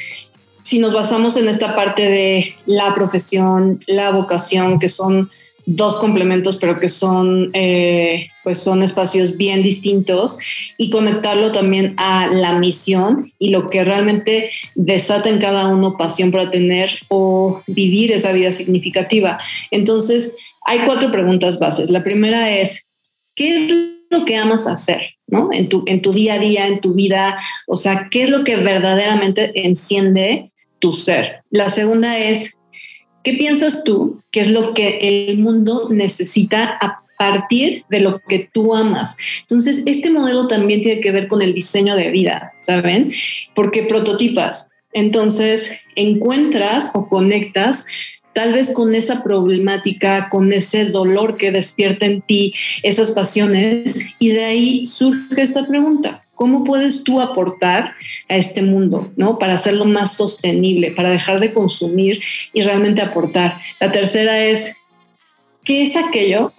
si 0.62 0.78
nos 0.78 0.92
basamos 0.92 1.36
en 1.36 1.48
esta 1.48 1.74
parte 1.74 2.02
de 2.02 2.54
la 2.66 2.94
profesión, 2.94 3.82
la 3.86 4.10
vocación, 4.10 4.78
que 4.78 4.88
son 4.88 5.30
dos 5.68 5.98
complementos, 5.98 6.56
pero 6.56 6.80
que 6.80 6.88
son, 6.88 7.50
eh, 7.52 8.30
pues 8.42 8.58
son 8.58 8.82
espacios 8.82 9.36
bien 9.36 9.62
distintos, 9.62 10.38
y 10.78 10.88
conectarlo 10.88 11.52
también 11.52 11.92
a 11.98 12.26
la 12.26 12.58
misión 12.58 13.30
y 13.38 13.50
lo 13.50 13.68
que 13.68 13.84
realmente 13.84 14.50
desata 14.74 15.28
en 15.28 15.38
cada 15.38 15.68
uno 15.68 15.98
pasión 15.98 16.30
para 16.30 16.50
tener 16.50 17.00
o 17.08 17.62
vivir 17.66 18.12
esa 18.12 18.32
vida 18.32 18.52
significativa. 18.52 19.38
Entonces, 19.70 20.34
hay 20.64 20.80
cuatro 20.86 21.12
preguntas 21.12 21.58
bases. 21.58 21.90
La 21.90 22.02
primera 22.02 22.50
es, 22.50 22.86
¿qué 23.34 23.66
es 23.66 23.72
lo 24.10 24.24
que 24.24 24.36
amas 24.36 24.66
hacer? 24.66 25.02
¿no? 25.26 25.50
En 25.52 25.68
tu, 25.68 25.84
en 25.86 26.00
tu 26.00 26.14
día 26.14 26.34
a 26.34 26.38
día, 26.38 26.66
en 26.66 26.80
tu 26.80 26.94
vida, 26.94 27.38
o 27.66 27.76
sea, 27.76 28.08
¿qué 28.10 28.24
es 28.24 28.30
lo 28.30 28.42
que 28.42 28.56
verdaderamente 28.56 29.52
enciende 29.66 30.50
tu 30.78 30.94
ser? 30.94 31.42
La 31.50 31.68
segunda 31.68 32.18
es, 32.18 32.57
¿qué 33.28 33.36
piensas 33.36 33.84
tú 33.84 34.22
que 34.30 34.40
es 34.40 34.50
lo 34.50 34.72
que 34.72 34.98
el 35.02 35.38
mundo 35.38 35.88
necesita 35.90 36.78
partir 37.18 37.84
de 37.90 38.00
lo 38.00 38.20
que 38.20 38.48
tú 38.52 38.74
amas. 38.74 39.16
Entonces, 39.40 39.82
este 39.84 40.08
modelo 40.08 40.46
también 40.46 40.82
tiene 40.82 41.00
que 41.00 41.10
ver 41.10 41.28
con 41.28 41.42
el 41.42 41.52
diseño 41.52 41.96
de 41.96 42.10
vida, 42.10 42.52
¿saben? 42.60 43.12
Porque 43.54 43.82
prototipas. 43.82 44.70
Entonces, 44.92 45.72
encuentras 45.96 46.92
o 46.94 47.08
conectas 47.08 47.84
tal 48.32 48.52
vez 48.52 48.72
con 48.72 48.94
esa 48.94 49.22
problemática, 49.22 50.28
con 50.28 50.52
ese 50.52 50.86
dolor 50.86 51.36
que 51.36 51.50
despierta 51.50 52.06
en 52.06 52.22
ti, 52.22 52.54
esas 52.82 53.10
pasiones, 53.10 54.04
y 54.18 54.28
de 54.28 54.44
ahí 54.44 54.86
surge 54.86 55.42
esta 55.42 55.66
pregunta. 55.66 56.24
¿Cómo 56.34 56.62
puedes 56.62 57.02
tú 57.02 57.20
aportar 57.20 57.94
a 58.28 58.36
este 58.36 58.62
mundo, 58.62 59.10
¿no? 59.16 59.40
Para 59.40 59.54
hacerlo 59.54 59.84
más 59.86 60.14
sostenible, 60.14 60.92
para 60.92 61.10
dejar 61.10 61.40
de 61.40 61.52
consumir 61.52 62.20
y 62.52 62.62
realmente 62.62 63.02
aportar. 63.02 63.60
La 63.80 63.90
tercera 63.90 64.44
es, 64.44 64.72
¿qué 65.64 65.82
es 65.82 65.96
aquello 65.96 66.52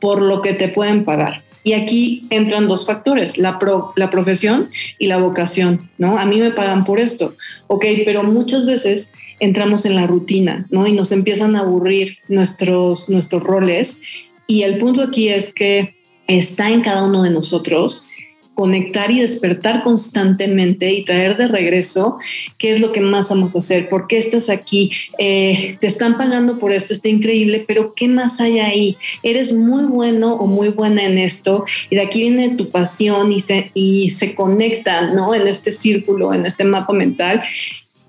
por 0.00 0.22
lo 0.22 0.42
que 0.42 0.52
te 0.52 0.68
pueden 0.68 1.04
pagar? 1.04 1.42
Y 1.64 1.72
aquí 1.72 2.26
entran 2.30 2.68
dos 2.68 2.86
factores, 2.86 3.36
la, 3.36 3.58
la 3.96 4.10
profesión 4.10 4.70
y 4.98 5.08
la 5.08 5.16
vocación, 5.16 5.90
¿no? 5.98 6.18
A 6.18 6.26
mí 6.26 6.38
me 6.38 6.50
pagan 6.50 6.84
por 6.84 7.00
esto, 7.00 7.34
ok, 7.66 7.84
pero 8.04 8.22
muchas 8.22 8.64
veces 8.64 9.10
entramos 9.40 9.86
en 9.86 9.96
la 9.96 10.06
rutina, 10.06 10.66
¿no? 10.70 10.86
Y 10.86 10.92
nos 10.92 11.12
empiezan 11.12 11.56
a 11.56 11.60
aburrir 11.60 12.18
nuestros, 12.28 13.08
nuestros 13.08 13.42
roles. 13.42 13.98
Y 14.46 14.62
el 14.62 14.78
punto 14.78 15.02
aquí 15.02 15.28
es 15.28 15.52
que 15.52 15.96
está 16.26 16.70
en 16.70 16.82
cada 16.82 17.06
uno 17.06 17.22
de 17.22 17.30
nosotros 17.30 18.06
conectar 18.54 19.10
y 19.10 19.20
despertar 19.20 19.82
constantemente 19.82 20.92
y 20.92 21.04
traer 21.04 21.36
de 21.36 21.48
regreso 21.48 22.16
qué 22.56 22.72
es 22.72 22.80
lo 22.80 22.92
que 22.92 23.00
más 23.00 23.28
vamos 23.28 23.56
a 23.56 23.58
hacer, 23.58 23.88
por 23.88 24.06
qué 24.06 24.18
estás 24.18 24.48
aquí, 24.48 24.92
eh, 25.18 25.76
te 25.80 25.86
están 25.86 26.16
pagando 26.16 26.58
por 26.58 26.72
esto, 26.72 26.92
está 26.92 27.08
increíble, 27.08 27.64
pero 27.66 27.92
¿qué 27.94 28.08
más 28.08 28.40
hay 28.40 28.60
ahí? 28.60 28.96
Eres 29.22 29.52
muy 29.52 29.84
bueno 29.84 30.34
o 30.34 30.46
muy 30.46 30.68
buena 30.68 31.04
en 31.04 31.18
esto 31.18 31.64
y 31.90 31.96
de 31.96 32.02
aquí 32.02 32.20
viene 32.20 32.56
tu 32.56 32.70
pasión 32.70 33.32
y 33.32 33.40
se, 33.40 33.70
y 33.74 34.10
se 34.10 34.34
conecta, 34.34 35.12
¿no? 35.12 35.34
En 35.34 35.48
este 35.48 35.72
círculo, 35.72 36.32
en 36.32 36.46
este 36.46 36.64
mapa 36.64 36.92
mental, 36.92 37.42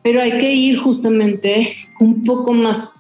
pero 0.06 0.22
hay 0.22 0.38
que 0.38 0.54
ir 0.54 0.78
justamente 0.78 1.76
un 2.00 2.24
poco 2.24 2.54
más, 2.54 2.94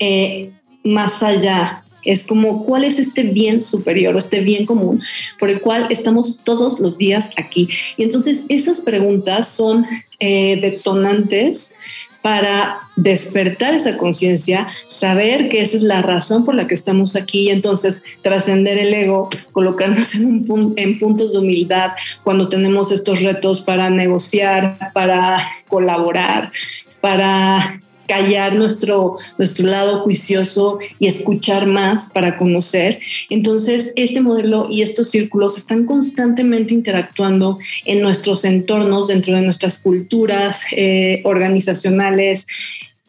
eh, 0.00 0.50
más 0.82 1.22
allá 1.22 1.84
es 2.04 2.24
como, 2.24 2.64
¿cuál 2.64 2.82
es 2.82 2.98
este 2.98 3.22
bien 3.22 3.60
superior 3.60 4.16
o 4.16 4.18
este 4.18 4.40
bien 4.40 4.66
común 4.66 5.00
por 5.38 5.50
el 5.50 5.60
cual 5.60 5.86
estamos 5.90 6.42
todos 6.42 6.80
los 6.80 6.98
días 6.98 7.30
aquí? 7.36 7.68
Y 7.96 8.02
entonces 8.02 8.42
esas 8.48 8.80
preguntas 8.80 9.46
son 9.46 9.86
eh, 10.18 10.58
detonantes 10.60 11.76
para 12.22 12.80
despertar 12.96 13.74
esa 13.74 13.96
conciencia, 13.96 14.66
saber 14.88 15.48
que 15.48 15.62
esa 15.62 15.76
es 15.76 15.82
la 15.82 16.02
razón 16.02 16.44
por 16.44 16.54
la 16.54 16.66
que 16.66 16.74
estamos 16.74 17.16
aquí 17.16 17.42
y 17.42 17.50
entonces 17.50 18.02
trascender 18.22 18.78
el 18.78 18.92
ego, 18.92 19.28
colocarnos 19.52 20.14
en, 20.14 20.50
un, 20.50 20.74
en 20.76 20.98
puntos 20.98 21.32
de 21.32 21.38
humildad 21.38 21.92
cuando 22.24 22.48
tenemos 22.48 22.90
estos 22.90 23.22
retos 23.22 23.60
para 23.60 23.88
negociar, 23.88 24.76
para 24.92 25.42
colaborar, 25.68 26.52
para 27.00 27.80
callar 28.08 28.54
nuestro, 28.54 29.16
nuestro 29.36 29.68
lado 29.68 30.00
juicioso 30.00 30.78
y 30.98 31.06
escuchar 31.06 31.66
más 31.66 32.10
para 32.12 32.38
conocer. 32.38 33.00
Entonces, 33.30 33.92
este 33.94 34.20
modelo 34.20 34.66
y 34.70 34.82
estos 34.82 35.10
círculos 35.10 35.56
están 35.56 35.84
constantemente 35.84 36.74
interactuando 36.74 37.58
en 37.84 38.00
nuestros 38.00 38.44
entornos, 38.44 39.06
dentro 39.06 39.36
de 39.36 39.42
nuestras 39.42 39.78
culturas 39.78 40.62
eh, 40.72 41.20
organizacionales 41.24 42.46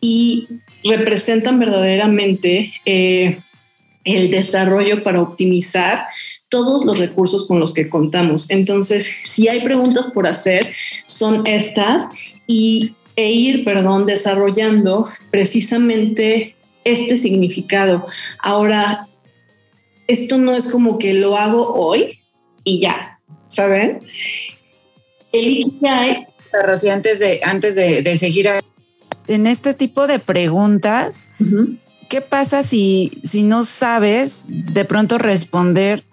y 0.01 0.47
representan 0.83 1.59
verdaderamente 1.59 2.73
eh, 2.85 3.39
el 4.03 4.31
desarrollo 4.31 5.03
para 5.03 5.21
optimizar 5.21 6.05
todos 6.49 6.83
los 6.83 6.97
recursos 6.97 7.47
con 7.47 7.59
los 7.59 7.73
que 7.73 7.89
contamos. 7.89 8.49
Entonces, 8.49 9.09
si 9.25 9.47
hay 9.47 9.61
preguntas 9.61 10.07
por 10.07 10.27
hacer, 10.27 10.73
son 11.05 11.43
estas 11.45 12.09
y 12.47 12.95
e 13.19 13.31
ir, 13.33 13.65
perdón, 13.65 14.05
desarrollando 14.05 15.09
precisamente 15.29 16.55
este 16.85 17.17
significado. 17.17 18.07
Ahora, 18.41 19.07
esto 20.07 20.37
no 20.37 20.55
es 20.55 20.69
como 20.69 20.97
que 20.97 21.13
lo 21.13 21.35
hago 21.35 21.73
hoy 21.73 22.19
y 22.63 22.79
ya, 22.79 23.19
¿saben? 23.49 24.03
El 25.33 25.47
Ikigai... 25.49 26.27
Rosy, 26.65 26.87
antes 26.87 27.19
de, 27.19 27.41
antes 27.43 27.75
de, 27.75 28.17
seguir 28.17 28.49
en 29.27 29.47
este 29.47 29.73
tipo 29.73 30.07
de 30.07 30.17
preguntas, 30.17 31.25
¿qué 32.07 32.21
pasa 32.21 32.63
si, 32.63 33.19
si 33.23 33.43
no 33.43 33.65
sabes 33.65 34.45
de 34.47 34.85
pronto 34.85 35.17
responder 35.17 36.05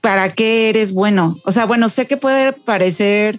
para 0.00 0.30
qué 0.30 0.70
eres 0.70 0.92
bueno? 0.92 1.38
O 1.44 1.52
sea, 1.52 1.66
bueno, 1.66 1.90
sé 1.90 2.06
que 2.06 2.16
puede 2.16 2.52
parecer 2.54 3.38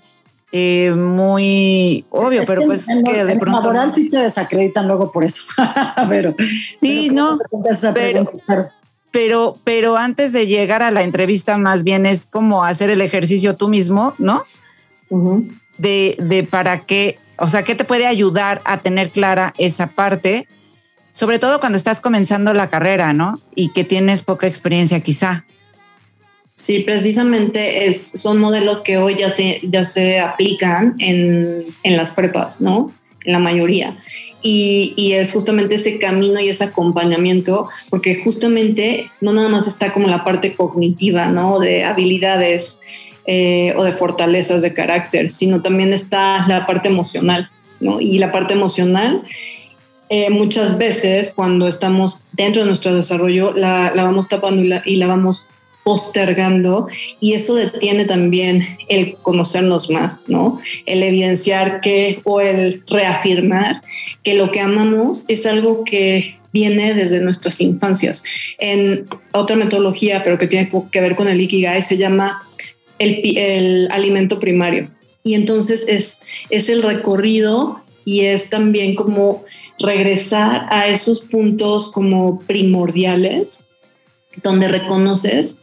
eh, 0.51 0.91
muy 0.91 2.05
obvio, 2.09 2.43
pero 2.47 2.61
pues 2.65 2.85
que 2.85 3.25
de 3.25 3.35
pronto. 3.37 3.59
laboral 3.59 3.91
sí 3.91 4.09
te 4.09 4.17
desacreditan 4.17 4.87
luego 4.87 5.11
por 5.11 5.25
eso. 5.25 5.43
pero, 6.09 6.35
sí, 6.81 7.09
no. 7.09 7.37
Pero, 9.11 9.57
pero, 9.63 9.97
antes 9.97 10.31
de 10.31 10.47
llegar 10.47 10.83
a 10.83 10.91
la 10.91 11.03
entrevista, 11.03 11.57
más 11.57 11.83
bien 11.83 12.05
es 12.05 12.25
como 12.25 12.63
hacer 12.63 12.89
el 12.89 13.01
ejercicio 13.01 13.55
tú 13.55 13.67
mismo, 13.67 14.13
¿no? 14.17 14.43
de, 15.77 16.15
de 16.19 16.43
para 16.43 16.81
qué, 16.81 17.19
o 17.37 17.49
sea, 17.49 17.63
qué 17.63 17.75
te 17.75 17.85
puede 17.85 18.05
ayudar 18.05 18.61
a 18.65 18.79
tener 18.79 19.09
clara 19.09 19.53
esa 19.57 19.87
parte, 19.87 20.47
sobre 21.11 21.39
todo 21.39 21.59
cuando 21.59 21.77
estás 21.77 21.99
comenzando 21.99 22.53
la 22.53 22.69
carrera, 22.69 23.13
¿no? 23.13 23.39
Y 23.55 23.69
que 23.69 23.83
tienes 23.83 24.21
poca 24.21 24.47
experiencia 24.47 24.99
quizá. 24.99 25.45
Sí, 26.57 26.81
precisamente 26.83 27.87
es, 27.87 28.01
son 28.01 28.39
modelos 28.39 28.81
que 28.81 28.97
hoy 28.97 29.15
ya 29.15 29.29
se, 29.29 29.61
ya 29.61 29.85
se 29.85 30.19
aplican 30.19 30.95
en, 30.97 31.67
las 31.83 32.11
prepas, 32.11 32.59
¿no? 32.59 32.91
En 33.23 33.33
la 33.33 33.39
mayoría. 33.39 33.95
Y, 34.41 35.11
es 35.13 35.31
justamente 35.31 35.75
ese 35.75 35.99
camino 35.99 36.39
y 36.39 36.49
ese 36.49 36.63
acompañamiento, 36.63 37.69
porque 37.91 38.15
justamente 38.23 39.11
no 39.21 39.33
nada 39.33 39.49
más 39.49 39.67
está 39.67 39.93
como 39.93 40.07
la 40.07 40.23
parte 40.23 40.55
cognitiva, 40.55 41.27
¿no? 41.27 41.59
De 41.59 41.83
habilidades 41.83 42.79
eh, 43.27 43.75
o 43.77 43.83
de 43.83 43.91
fortalezas 43.91 44.63
de 44.63 44.73
carácter, 44.73 45.29
sino 45.29 45.61
también 45.61 45.93
está 45.93 46.47
la 46.47 46.65
parte 46.65 46.89
emocional, 46.89 47.51
¿no? 47.79 48.01
Y 48.01 48.17
la 48.17 48.31
parte 48.31 48.53
emocional 48.53 49.21
eh, 50.09 50.31
muchas 50.31 50.79
veces 50.79 51.33
cuando 51.35 51.67
estamos 51.67 52.25
dentro 52.31 52.63
de 52.63 52.67
nuestro 52.67 52.95
desarrollo 52.95 53.53
la, 53.53 53.91
vamos 53.95 54.27
tapando 54.27 54.63
y 54.63 54.67
la, 54.69 54.81
y 54.85 54.95
la, 54.95 55.05
vamos 55.05 55.45
postergando 55.87 56.89
y 57.21 57.31
eso 57.33 57.55
detiene 57.55 58.03
también 58.03 58.77
el 58.89 59.13
conocernos 59.21 59.89
más, 59.89 60.25
¿no? 60.27 60.59
El 60.85 61.01
evidenciar 61.01 61.79
que 61.79 62.19
o 62.25 62.41
el 62.41 62.83
reafirmar 62.87 63.81
que 64.21 64.33
lo 64.33 64.51
que 64.51 64.59
amamos 64.59 65.23
es 65.29 65.45
algo 65.45 65.85
que 65.85 66.39
viene 66.51 66.93
desde 66.93 67.21
nuestras 67.21 67.61
infancias. 67.61 68.21
En 68.59 69.05
otra 69.31 69.55
metodología, 69.55 70.25
pero 70.25 70.37
que 70.37 70.47
tiene 70.47 70.69
que 70.91 70.99
ver 70.99 71.15
con 71.15 71.29
el 71.29 71.39
Ikigai, 71.39 71.81
se 71.81 71.95
llama 71.95 72.43
el, 72.99 73.37
el 73.37 73.87
alimento 73.89 74.41
primario. 74.41 74.89
Y 75.23 75.35
entonces 75.35 75.85
es, 75.87 76.19
es 76.49 76.67
el 76.67 76.83
recorrido 76.83 77.81
y 78.03 78.25
es 78.25 78.49
también 78.49 78.93
como 78.93 79.45
regresar 79.79 80.65
a 80.69 80.89
esos 80.89 81.21
puntos 81.21 81.89
como 81.93 82.41
primordiales 82.41 83.63
donde 84.43 84.67
reconoces 84.67 85.59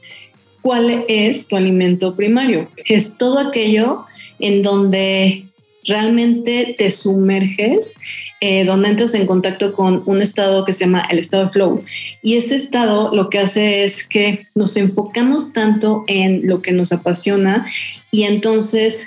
cuál 0.65 1.05
es 1.09 1.47
tu 1.47 1.57
alimento 1.57 2.17
primario. 2.17 2.69
Es 2.87 3.19
todo 3.19 3.39
aquello 3.39 4.07
en 4.39 4.63
donde 4.63 5.45
realmente 5.87 6.75
te 6.79 6.91
sumerges, 6.91 7.95
eh, 8.41 8.65
donde 8.65 8.89
entras 8.89 9.13
en 9.13 9.27
contacto 9.27 9.75
con 9.75 10.03
un 10.07 10.23
estado 10.23 10.65
que 10.65 10.73
se 10.73 10.87
llama 10.87 11.07
el 11.11 11.19
estado 11.19 11.45
de 11.45 11.51
flow. 11.51 11.85
Y 12.23 12.39
ese 12.39 12.57
estado 12.57 13.15
lo 13.15 13.29
que 13.29 13.41
hace 13.41 13.85
es 13.85 14.09
que 14.09 14.47
nos 14.55 14.79
enfocamos 14.79 15.53
tanto 15.53 16.05
en 16.07 16.47
lo 16.47 16.63
que 16.63 16.73
nos 16.73 16.93
apasiona 16.93 17.67
y 18.11 18.23
entonces 18.23 19.07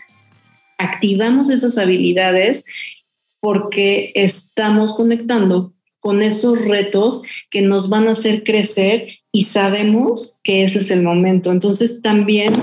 activamos 0.77 1.49
esas 1.49 1.79
habilidades 1.79 2.65
porque 3.39 4.11
estamos 4.13 4.93
conectando 4.93 5.73
con 6.07 6.23
esos 6.23 6.65
retos 6.65 7.21
que 7.49 7.61
nos 7.61 7.89
van 7.89 8.07
a 8.07 8.11
hacer 8.11 8.45
crecer 8.45 9.09
y 9.33 9.43
sabemos 9.43 10.39
que 10.41 10.63
ese 10.63 10.79
es 10.79 10.89
el 10.89 11.03
momento. 11.03 11.51
Entonces 11.51 12.01
también 12.01 12.53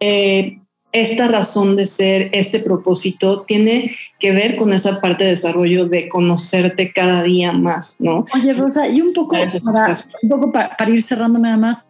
eh, 0.00 0.58
esta 0.92 1.26
razón 1.26 1.76
de 1.76 1.86
ser, 1.86 2.28
este 2.34 2.60
propósito, 2.60 3.40
tiene 3.48 3.96
que 4.18 4.32
ver 4.32 4.54
con 4.56 4.74
esa 4.74 5.00
parte 5.00 5.24
de 5.24 5.30
desarrollo 5.30 5.86
de 5.86 6.10
conocerte 6.10 6.92
cada 6.92 7.22
día 7.22 7.52
más, 7.52 8.02
¿no? 8.02 8.26
Oye, 8.34 8.52
Rosa, 8.52 8.86
y 8.86 9.00
un 9.00 9.14
poco, 9.14 9.34
para, 9.62 9.94
un 10.22 10.28
poco 10.28 10.52
para, 10.52 10.90
ir 10.90 11.00
cerrando 11.00 11.38
nada 11.38 11.56
más, 11.56 11.86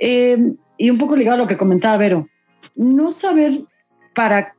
eh, 0.00 0.36
y 0.76 0.90
un 0.90 0.98
poco 0.98 1.14
ligado 1.14 1.36
a 1.36 1.42
lo 1.42 1.46
que 1.46 1.56
comentaba 1.56 1.96
Vero, 1.96 2.28
no 2.74 3.12
saber 3.12 3.60
para 4.16 4.56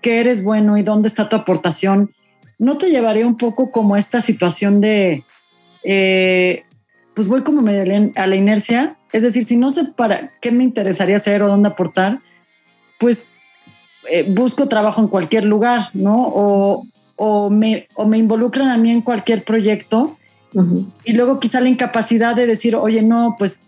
qué 0.00 0.20
eres 0.20 0.42
bueno 0.42 0.78
y 0.78 0.82
dónde 0.82 1.08
está 1.08 1.28
tu 1.28 1.36
aportación 1.36 2.12
¿no 2.58 2.76
te 2.76 2.90
llevaría 2.90 3.26
un 3.26 3.36
poco 3.36 3.70
como 3.70 3.96
esta 3.96 4.20
situación 4.20 4.80
de, 4.80 5.24
eh, 5.84 6.64
pues 7.14 7.28
voy 7.28 7.42
como 7.42 7.62
medio 7.62 8.12
a 8.16 8.26
la 8.26 8.36
inercia 8.36 8.96
Es 9.12 9.22
decir, 9.22 9.44
si 9.44 9.56
no 9.56 9.70
sé 9.70 9.84
para 9.84 10.30
qué 10.40 10.50
me 10.50 10.64
interesaría 10.64 11.16
hacer 11.16 11.42
o 11.42 11.48
dónde 11.48 11.68
aportar, 11.68 12.18
pues 12.98 13.24
eh, 14.10 14.24
busco 14.28 14.68
trabajo 14.68 15.00
en 15.00 15.08
cualquier 15.08 15.44
lugar, 15.44 15.88
¿no? 15.94 16.26
O, 16.26 16.86
o, 17.16 17.50
me, 17.50 17.88
o 17.94 18.06
me 18.06 18.18
involucran 18.18 18.68
a 18.68 18.78
mí 18.78 18.90
en 18.90 19.00
cualquier 19.00 19.44
proyecto 19.44 20.16
y 21.04 21.12
luego 21.12 21.40
quizá 21.40 21.60
la 21.60 21.68
incapacidad 21.68 22.34
de 22.34 22.46
decir, 22.46 22.74
oye, 22.74 23.02
no, 23.02 23.36
pues 23.38 23.60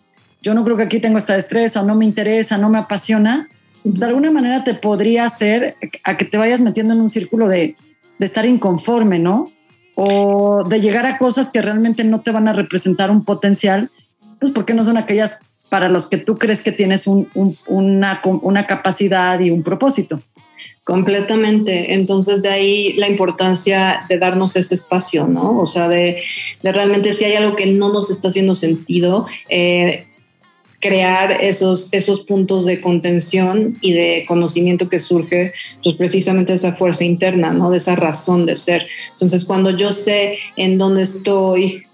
yo 0.43 0.55
no 0.55 0.65
creo 0.65 0.77
que 0.77 0.85
aquí 0.85 0.99
tengo 0.99 1.19
esta 1.19 1.35
destreza 1.35 1.83
o 1.83 1.85
no 1.85 1.95
me 1.95 2.05
interesa, 2.05 2.59
no 2.59 2.71
me 2.71 2.79
apasiona, 2.79 3.49
de 3.85 4.07
alguna 4.07 4.31
manera 4.31 4.65
te 4.65 4.75
podría 4.75 5.25
hacer 5.25 5.77
a 6.05 6.17
que 6.17 6.25
te 6.25 6.39
vayas 6.39 6.61
metiendo 6.61 6.95
en 6.95 7.01
un 7.01 7.11
círculo 7.11 7.49
de, 7.49 7.77
de 8.21 8.27
estar 8.27 8.45
inconforme, 8.45 9.19
¿no? 9.19 9.51
O 9.95 10.63
de 10.69 10.81
llegar 10.81 11.07
a 11.07 11.17
cosas 11.17 11.51
que 11.51 11.63
realmente 11.63 12.05
no 12.05 12.21
te 12.21 12.31
van 12.31 12.49
a 12.49 12.53
representar 12.53 13.11
un 13.11 13.25
potencial, 13.25 13.91
pues 14.39 14.53
porque 14.53 14.75
no 14.75 14.85
son 14.85 14.99
aquellas 14.99 15.39
para 15.71 15.89
los 15.89 16.07
que 16.07 16.19
tú 16.19 16.37
crees 16.37 16.63
que 16.63 16.71
tienes 16.71 17.07
un, 17.07 17.29
una, 17.67 18.21
una 18.25 18.67
capacidad 18.67 19.41
y 19.41 19.51
un 19.51 19.63
propósito. 19.63 20.21
Completamente. 20.85 21.95
Entonces, 21.95 22.43
de 22.43 22.51
ahí 22.51 22.93
la 22.95 23.09
importancia 23.09 24.05
de 24.09 24.19
darnos 24.19 24.55
ese 24.55 24.75
espacio, 24.75 25.27
¿no? 25.27 25.59
O 25.59 25.67
sea, 25.67 25.89
de, 25.89 26.23
de 26.63 26.73
realmente 26.73 27.15
si 27.15 27.25
hay 27.25 27.37
algo 27.37 27.57
que 27.57 27.67
no 27.67 27.91
nos 27.91 28.11
está 28.11 28.29
haciendo 28.29 28.55
sentido, 28.55 29.25
eh, 29.49 30.07
crear 30.81 31.33
esos, 31.45 31.89
esos 31.93 32.21
puntos 32.21 32.65
de 32.65 32.81
contención 32.81 33.77
y 33.81 33.93
de 33.93 34.25
conocimiento 34.27 34.89
que 34.89 34.99
surge, 34.99 35.53
pues 35.85 35.97
precisamente 35.97 36.55
esa 36.55 36.73
fuerza 36.73 37.05
interna, 37.05 37.53
¿no? 37.53 37.71
De 37.71 37.77
esa 37.77 37.95
razón 37.97 38.47
de 38.47 38.57
ser. 38.57 38.87
Entonces, 39.13 39.45
cuando 39.45 39.71
yo 39.71 39.93
sé 39.93 40.39
en 40.57 40.79
dónde 40.79 41.03
estoy, 41.03 41.85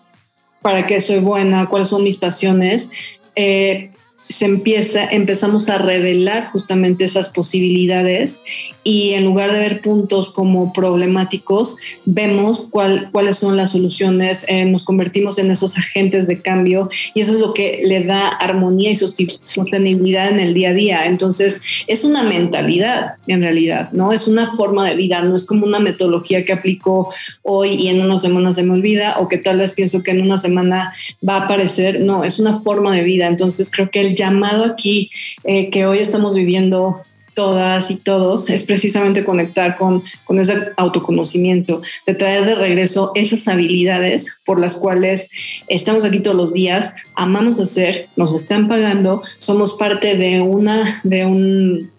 para 0.63 0.87
qué 0.87 1.01
soy 1.01 1.19
buena, 1.19 1.67
cuáles 1.67 1.89
son 1.89 2.05
mis 2.05 2.17
pasiones, 2.17 2.89
eh, 3.35 3.91
se 4.29 4.45
empieza, 4.45 5.05
empezamos 5.05 5.69
a 5.69 5.79
revelar 5.79 6.51
justamente 6.51 7.05
esas 7.05 7.29
posibilidades 7.29 8.43
y 8.87 9.15
en 9.15 9.25
lugar 9.25 9.53
de 9.53 9.59
ver 9.59 9.81
puntos 9.81 10.31
como 10.31 10.73
problemáticos, 10.73 11.77
vemos 12.05 12.61
cuál, 12.71 13.09
cuáles 13.11 13.37
son 13.37 13.57
las 13.57 13.73
soluciones, 13.73 14.47
eh, 14.49 14.65
nos 14.65 14.85
convertimos 14.85 15.39
en 15.39 15.51
esos 15.51 15.77
agentes 15.77 16.29
de 16.29 16.41
cambio 16.41 16.89
y 17.13 17.21
eso 17.21 17.33
es 17.33 17.41
lo 17.41 17.53
que 17.53 17.83
le 17.85 18.05
da 18.05 18.29
armonía 18.29 18.93
y 18.93 18.95
sostenibilidad 18.95 20.29
en 20.29 20.39
el 20.39 20.55
día 20.55 20.71
a 20.71 20.73
día. 20.73 21.07
Entonces, 21.07 21.61
es 21.89 22.05
una 22.05 22.23
mentalidad 22.23 23.15
en 23.27 23.43
realidad, 23.43 23.91
¿no? 23.91 24.13
Es 24.13 24.29
una 24.29 24.55
forma 24.57 24.89
de 24.89 24.95
vida, 24.95 25.21
no 25.21 25.35
es 25.35 25.47
como 25.47 25.67
una 25.67 25.81
metodología 25.81 26.45
que 26.45 26.53
aplico 26.53 27.13
hoy 27.43 27.71
y 27.71 27.89
en 27.89 28.01
una 28.01 28.21
semana 28.21 28.53
se 28.53 28.63
me 28.63 28.75
olvida 28.75 29.17
o 29.19 29.27
que 29.27 29.39
tal 29.39 29.59
vez 29.59 29.73
pienso 29.73 30.05
que 30.05 30.13
en 30.13 30.23
una 30.23 30.39
semana 30.39 30.95
va 31.29 31.39
a 31.39 31.45
aparecer, 31.47 32.03
no, 32.03 32.23
es 32.23 32.39
una 32.39 32.61
forma 32.61 32.95
de 32.95 33.03
vida. 33.03 33.27
Entonces, 33.27 33.69
creo 33.69 33.91
que 33.91 34.01
el 34.01 34.15
llamado 34.15 34.65
aquí 34.65 35.11
eh, 35.43 35.71
que 35.71 35.87
hoy 35.87 35.99
estamos 35.99 36.37
viviendo 36.37 37.03
todas 37.37 37.91
y 37.91 37.97
todos 37.97 38.49
es 38.49 38.65
precisamente 38.65 39.23
conectar 39.23 39.77
con, 39.77 40.03
con 40.25 40.41
ese 40.41 40.73
autoconocimiento, 40.79 41.83
de 42.07 42.15
traer 42.15 42.47
de 42.47 42.55
regreso 42.55 43.13
esas 43.15 43.47
habilidades 43.47 44.39
por 44.47 44.59
las 44.59 44.77
cuales 44.77 45.29
estamos 45.69 46.05
aquí 46.05 46.21
todos 46.21 46.37
los 46.37 46.55
días, 46.55 46.93
amamos 47.15 47.61
hacer, 47.61 48.07
nos 48.17 48.35
están 48.35 48.69
pagando, 48.69 49.23
somos 49.37 49.75
parte 49.75 50.17
de 50.17 50.41
una, 50.41 51.01
de 51.05 51.27
un, 51.27 51.91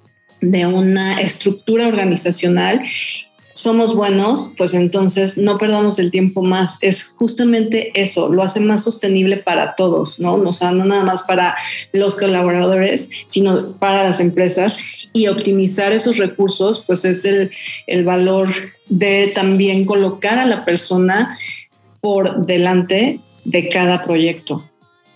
de 0.41 0.65
una 0.65 1.21
estructura 1.21 1.87
organizacional 1.87 2.81
somos 3.57 3.95
buenos, 3.95 4.53
pues 4.55 4.75
entonces 4.75 5.35
no 5.35 5.57
perdamos 5.57 5.97
el 5.97 6.11
tiempo 6.11 6.43
más. 6.43 6.77
Es 6.81 7.03
justamente 7.03 7.91
eso, 7.99 8.29
lo 8.29 8.43
hace 8.43 8.59
más 8.59 8.83
sostenible 8.83 9.37
para 9.37 9.73
todos, 9.73 10.19
¿no? 10.19 10.35
O 10.35 10.53
sea, 10.53 10.71
no 10.71 10.85
nada 10.85 11.03
más 11.03 11.23
para 11.23 11.55
los 11.91 12.15
colaboradores, 12.15 13.09
sino 13.25 13.71
para 13.73 14.03
las 14.03 14.19
empresas. 14.19 14.79
Y 15.17 15.27
optimizar 15.27 15.93
esos 15.93 16.17
recursos, 16.17 16.83
pues 16.85 17.05
es 17.05 17.25
el, 17.25 17.51
el 17.87 18.03
valor 18.03 18.49
de 18.87 19.31
también 19.33 19.85
colocar 19.85 20.37
a 20.37 20.45
la 20.45 20.63
persona 20.65 21.37
por 22.01 22.45
delante 22.45 23.19
de 23.43 23.69
cada 23.69 24.03
proyecto. 24.03 24.63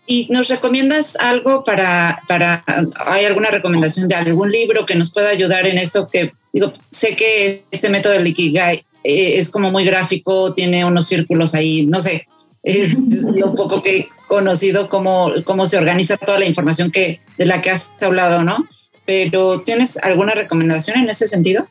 ¿Y 0.07 0.27
nos 0.29 0.47
recomiendas 0.47 1.15
algo 1.15 1.63
para, 1.63 2.21
para, 2.27 2.63
hay 3.05 3.25
alguna 3.25 3.51
recomendación 3.51 4.07
de 4.07 4.15
algún 4.15 4.51
libro 4.51 4.85
que 4.85 4.95
nos 4.95 5.13
pueda 5.13 5.29
ayudar 5.29 5.67
en 5.67 5.77
esto 5.77 6.07
que 6.11 6.31
digo, 6.51 6.73
sé 6.89 7.15
que 7.15 7.63
este 7.71 7.89
método 7.89 8.13
del 8.13 8.27
Ikigai 8.27 8.83
eh, 9.03 9.35
es 9.37 9.49
como 9.49 9.71
muy 9.71 9.85
gráfico, 9.85 10.53
tiene 10.53 10.85
unos 10.85 11.07
círculos 11.07 11.55
ahí, 11.55 11.85
no 11.85 11.99
sé, 12.01 12.27
es 12.63 12.93
lo 12.99 13.55
poco 13.55 13.81
que 13.81 13.97
he 13.97 14.09
conocido 14.27 14.89
cómo, 14.89 15.31
cómo 15.43 15.65
se 15.65 15.77
organiza 15.77 16.17
toda 16.17 16.39
la 16.39 16.45
información 16.45 16.91
que, 16.91 17.19
de 17.37 17.45
la 17.45 17.61
que 17.61 17.71
has 17.71 17.91
hablado, 18.01 18.43
¿no? 18.43 18.67
Pero 19.05 19.61
¿tienes 19.61 19.97
alguna 19.97 20.33
recomendación 20.33 20.97
en 20.97 21.09
ese 21.09 21.27
sentido? 21.27 21.67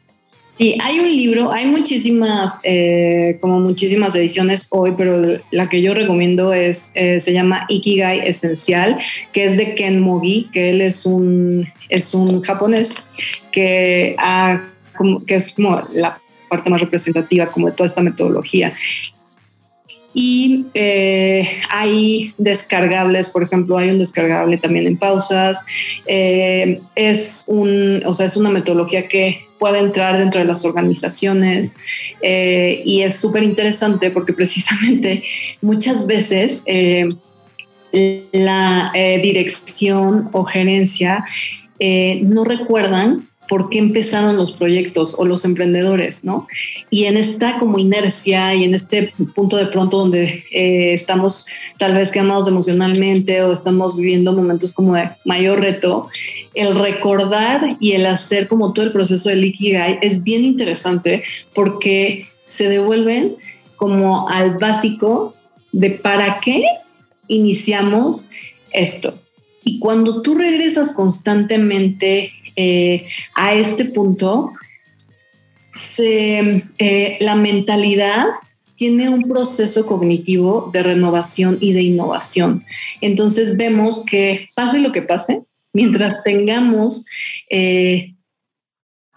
Sí, 0.60 0.76
hay 0.82 1.00
un 1.00 1.06
libro, 1.06 1.52
hay 1.52 1.64
muchísimas, 1.64 2.60
eh, 2.64 3.38
como 3.40 3.60
muchísimas 3.60 4.14
ediciones 4.14 4.68
hoy, 4.70 4.92
pero 4.94 5.40
la 5.50 5.70
que 5.70 5.80
yo 5.80 5.94
recomiendo 5.94 6.52
es, 6.52 6.92
eh, 6.94 7.18
se 7.18 7.32
llama 7.32 7.64
Ikigai 7.70 8.28
Esencial, 8.28 8.98
que 9.32 9.46
es 9.46 9.56
de 9.56 9.74
Ken 9.74 10.00
Mogi, 10.00 10.50
que 10.52 10.68
él 10.68 10.82
es 10.82 11.06
un, 11.06 11.66
es 11.88 12.12
un 12.12 12.42
japonés 12.42 12.94
que, 13.52 14.14
que 15.26 15.34
es 15.34 15.48
como 15.54 15.82
la 15.94 16.20
parte 16.50 16.68
más 16.68 16.82
representativa 16.82 17.46
como 17.46 17.68
de 17.68 17.72
toda 17.72 17.86
esta 17.86 18.02
metodología 18.02 18.74
y 20.12 20.66
eh, 20.74 21.48
hay 21.70 22.34
descargables, 22.36 23.28
por 23.28 23.44
ejemplo, 23.44 23.78
hay 23.78 23.90
un 23.90 24.00
descargable 24.00 24.56
también 24.56 24.86
en 24.86 24.96
pausas. 24.96 25.60
Eh, 26.06 26.80
es, 26.96 27.44
un, 27.46 28.02
o 28.04 28.12
sea, 28.12 28.26
es 28.26 28.36
una 28.36 28.50
metodología 28.50 29.06
que 29.06 29.42
puede 29.58 29.78
entrar 29.78 30.18
dentro 30.18 30.40
de 30.40 30.46
las 30.46 30.64
organizaciones 30.64 31.76
eh, 32.22 32.82
y 32.84 33.02
es 33.02 33.20
súper 33.20 33.44
interesante 33.44 34.10
porque 34.10 34.32
precisamente 34.32 35.22
muchas 35.60 36.06
veces 36.06 36.62
la 38.32 38.92
dirección 39.22 40.28
o 40.32 40.44
gerencia 40.44 41.24
no 42.22 42.44
recuerdan 42.44 43.29
por 43.50 43.68
qué 43.68 43.78
empezaron 43.78 44.36
los 44.36 44.52
proyectos 44.52 45.16
o 45.18 45.24
los 45.24 45.44
emprendedores, 45.44 46.24
¿no? 46.24 46.46
Y 46.88 47.06
en 47.06 47.16
esta 47.16 47.58
como 47.58 47.80
inercia 47.80 48.54
y 48.54 48.62
en 48.62 48.76
este 48.76 49.12
punto 49.34 49.56
de 49.56 49.66
pronto 49.66 49.98
donde 49.98 50.44
eh, 50.52 50.94
estamos 50.94 51.46
tal 51.76 51.94
vez 51.94 52.12
quemados 52.12 52.46
emocionalmente 52.46 53.42
o 53.42 53.52
estamos 53.52 53.96
viviendo 53.96 54.32
momentos 54.32 54.72
como 54.72 54.94
de 54.94 55.10
mayor 55.24 55.60
reto, 55.60 56.06
el 56.54 56.76
recordar 56.76 57.76
y 57.80 57.92
el 57.92 58.06
hacer 58.06 58.46
como 58.46 58.72
todo 58.72 58.84
el 58.86 58.92
proceso 58.92 59.28
del 59.28 59.44
Ikigai 59.44 59.98
es 60.00 60.22
bien 60.22 60.44
interesante 60.44 61.24
porque 61.52 62.28
se 62.46 62.68
devuelven 62.68 63.34
como 63.74 64.28
al 64.28 64.58
básico 64.58 65.34
de 65.72 65.90
para 65.90 66.38
qué 66.38 66.62
iniciamos 67.26 68.26
esto. 68.72 69.14
Y 69.64 69.80
cuando 69.80 70.22
tú 70.22 70.36
regresas 70.36 70.92
constantemente 70.92 72.32
eh, 72.56 73.06
a 73.34 73.54
este 73.54 73.84
punto, 73.86 74.52
eh, 75.98 77.18
la 77.20 77.34
mentalidad 77.34 78.26
tiene 78.76 79.10
un 79.10 79.28
proceso 79.28 79.84
cognitivo 79.84 80.70
de 80.72 80.82
renovación 80.82 81.58
y 81.60 81.72
de 81.72 81.82
innovación. 81.82 82.64
Entonces 83.02 83.56
vemos 83.56 84.04
que 84.06 84.48
pase 84.54 84.78
lo 84.78 84.90
que 84.90 85.02
pase, 85.02 85.42
mientras 85.74 86.22
tengamos 86.22 87.04
eh, 87.50 88.14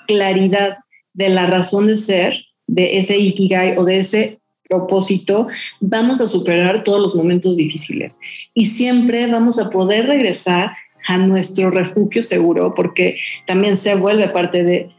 claridad 0.06 0.80
de 1.14 1.30
la 1.30 1.46
razón 1.46 1.88
de 1.88 1.96
ser, 1.96 2.46
de 2.68 2.98
ese 2.98 3.18
ikigai 3.18 3.78
o 3.78 3.86
de 3.86 4.00
ese 4.00 4.40
propósito, 4.68 5.48
vamos 5.80 6.20
a 6.20 6.28
superar 6.28 6.84
todos 6.84 7.00
los 7.00 7.16
momentos 7.16 7.56
difíciles 7.56 8.20
y 8.54 8.66
siempre 8.66 9.28
vamos 9.28 9.60
a 9.60 9.70
poder 9.70 10.08
regresar 10.08 10.72
a 11.08 11.18
nuestro 11.18 11.72
refugio 11.72 12.24
seguro, 12.24 12.74
porque 12.74 13.18
también 13.46 13.76
se 13.76 13.96
vuelve 13.96 14.28
parte 14.30 14.64
de, 14.64 14.90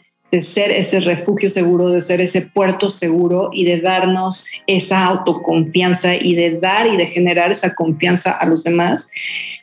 ser 0.41 0.73
ese 0.73 0.99
refugio 0.99 1.49
seguro, 1.49 1.91
de 1.91 2.01
ser 2.01 2.21
ese 2.21 2.43
puerto 2.43 2.89
seguro 2.89 3.51
y 3.53 3.65
de 3.65 3.81
darnos 3.81 4.49
esa 4.67 5.05
autoconfianza 5.05 6.17
y 6.17 6.35
de 6.35 6.59
dar 6.59 6.89
y 6.89 6.97
de 6.97 7.07
generar 7.07 7.53
esa 7.53 7.73
confianza 7.73 8.33
a 8.33 8.45
los 8.47 8.65
demás, 8.65 9.13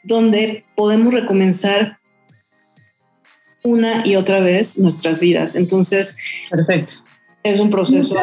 donde 0.01 0.63
podemos 0.75 1.13
recomenzar 1.13 1.97
una 3.63 4.07
y 4.07 4.15
otra 4.15 4.39
vez 4.39 4.77
nuestras 4.77 5.19
vidas. 5.19 5.57
Entonces, 5.57 6.15
perfecto. 6.49 6.93
Es 7.43 7.59
un 7.59 7.69
proceso 7.69 8.15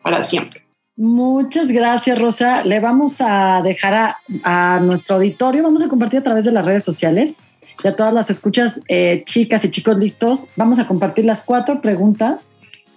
para 0.00 0.22
siempre. 0.22 0.62
Muchas 0.96 1.68
gracias, 1.68 2.18
Rosa. 2.18 2.64
Le 2.64 2.80
vamos 2.80 3.20
a 3.20 3.60
dejar 3.62 3.94
a, 3.94 4.16
a, 4.42 4.80
nuestro 4.80 5.16
auditorio, 5.16 5.62
vamos 5.62 5.82
a 5.82 5.88
compartir 5.88 6.20
a 6.20 6.22
través 6.22 6.46
de 6.46 6.52
las 6.52 6.64
redes 6.64 6.82
sociales 6.82 7.36
y 7.82 7.88
a 7.88 7.96
todas 7.96 8.12
las 8.12 8.30
escuchas, 8.30 8.80
eh, 8.88 9.22
chicas 9.26 9.64
y 9.64 9.70
chicos 9.70 9.96
listos, 9.96 10.48
vamos 10.56 10.78
a 10.78 10.86
compartir 10.86 11.24
las 11.24 11.42
cuatro 11.42 11.80
preguntas 11.80 12.48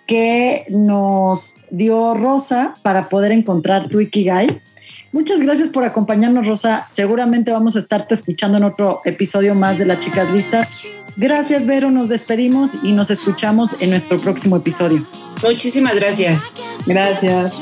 que 0.07 0.65
nos 0.69 1.57
dio 1.69 2.13
Rosa 2.13 2.75
para 2.81 3.09
poder 3.09 3.31
encontrar 3.31 3.87
tu 3.87 3.99
Ikigai. 4.01 4.59
Muchas 5.11 5.39
gracias 5.39 5.69
por 5.69 5.85
acompañarnos, 5.85 6.47
Rosa. 6.47 6.85
Seguramente 6.89 7.51
vamos 7.51 7.75
a 7.75 7.79
estarte 7.79 8.15
escuchando 8.15 8.57
en 8.57 8.63
otro 8.63 9.01
episodio 9.05 9.53
más 9.53 9.77
de 9.77 9.85
Las 9.85 9.99
Chicas 9.99 10.29
Listas. 10.31 10.67
Gracias, 11.15 11.67
Vero. 11.67 11.91
Nos 11.91 12.09
despedimos 12.09 12.71
y 12.81 12.91
nos 12.93 13.11
escuchamos 13.11 13.75
en 13.79 13.91
nuestro 13.91 14.17
próximo 14.17 14.57
episodio. 14.57 15.05
Muchísimas 15.43 15.95
gracias. 15.95 16.43
Gracias. 16.87 17.61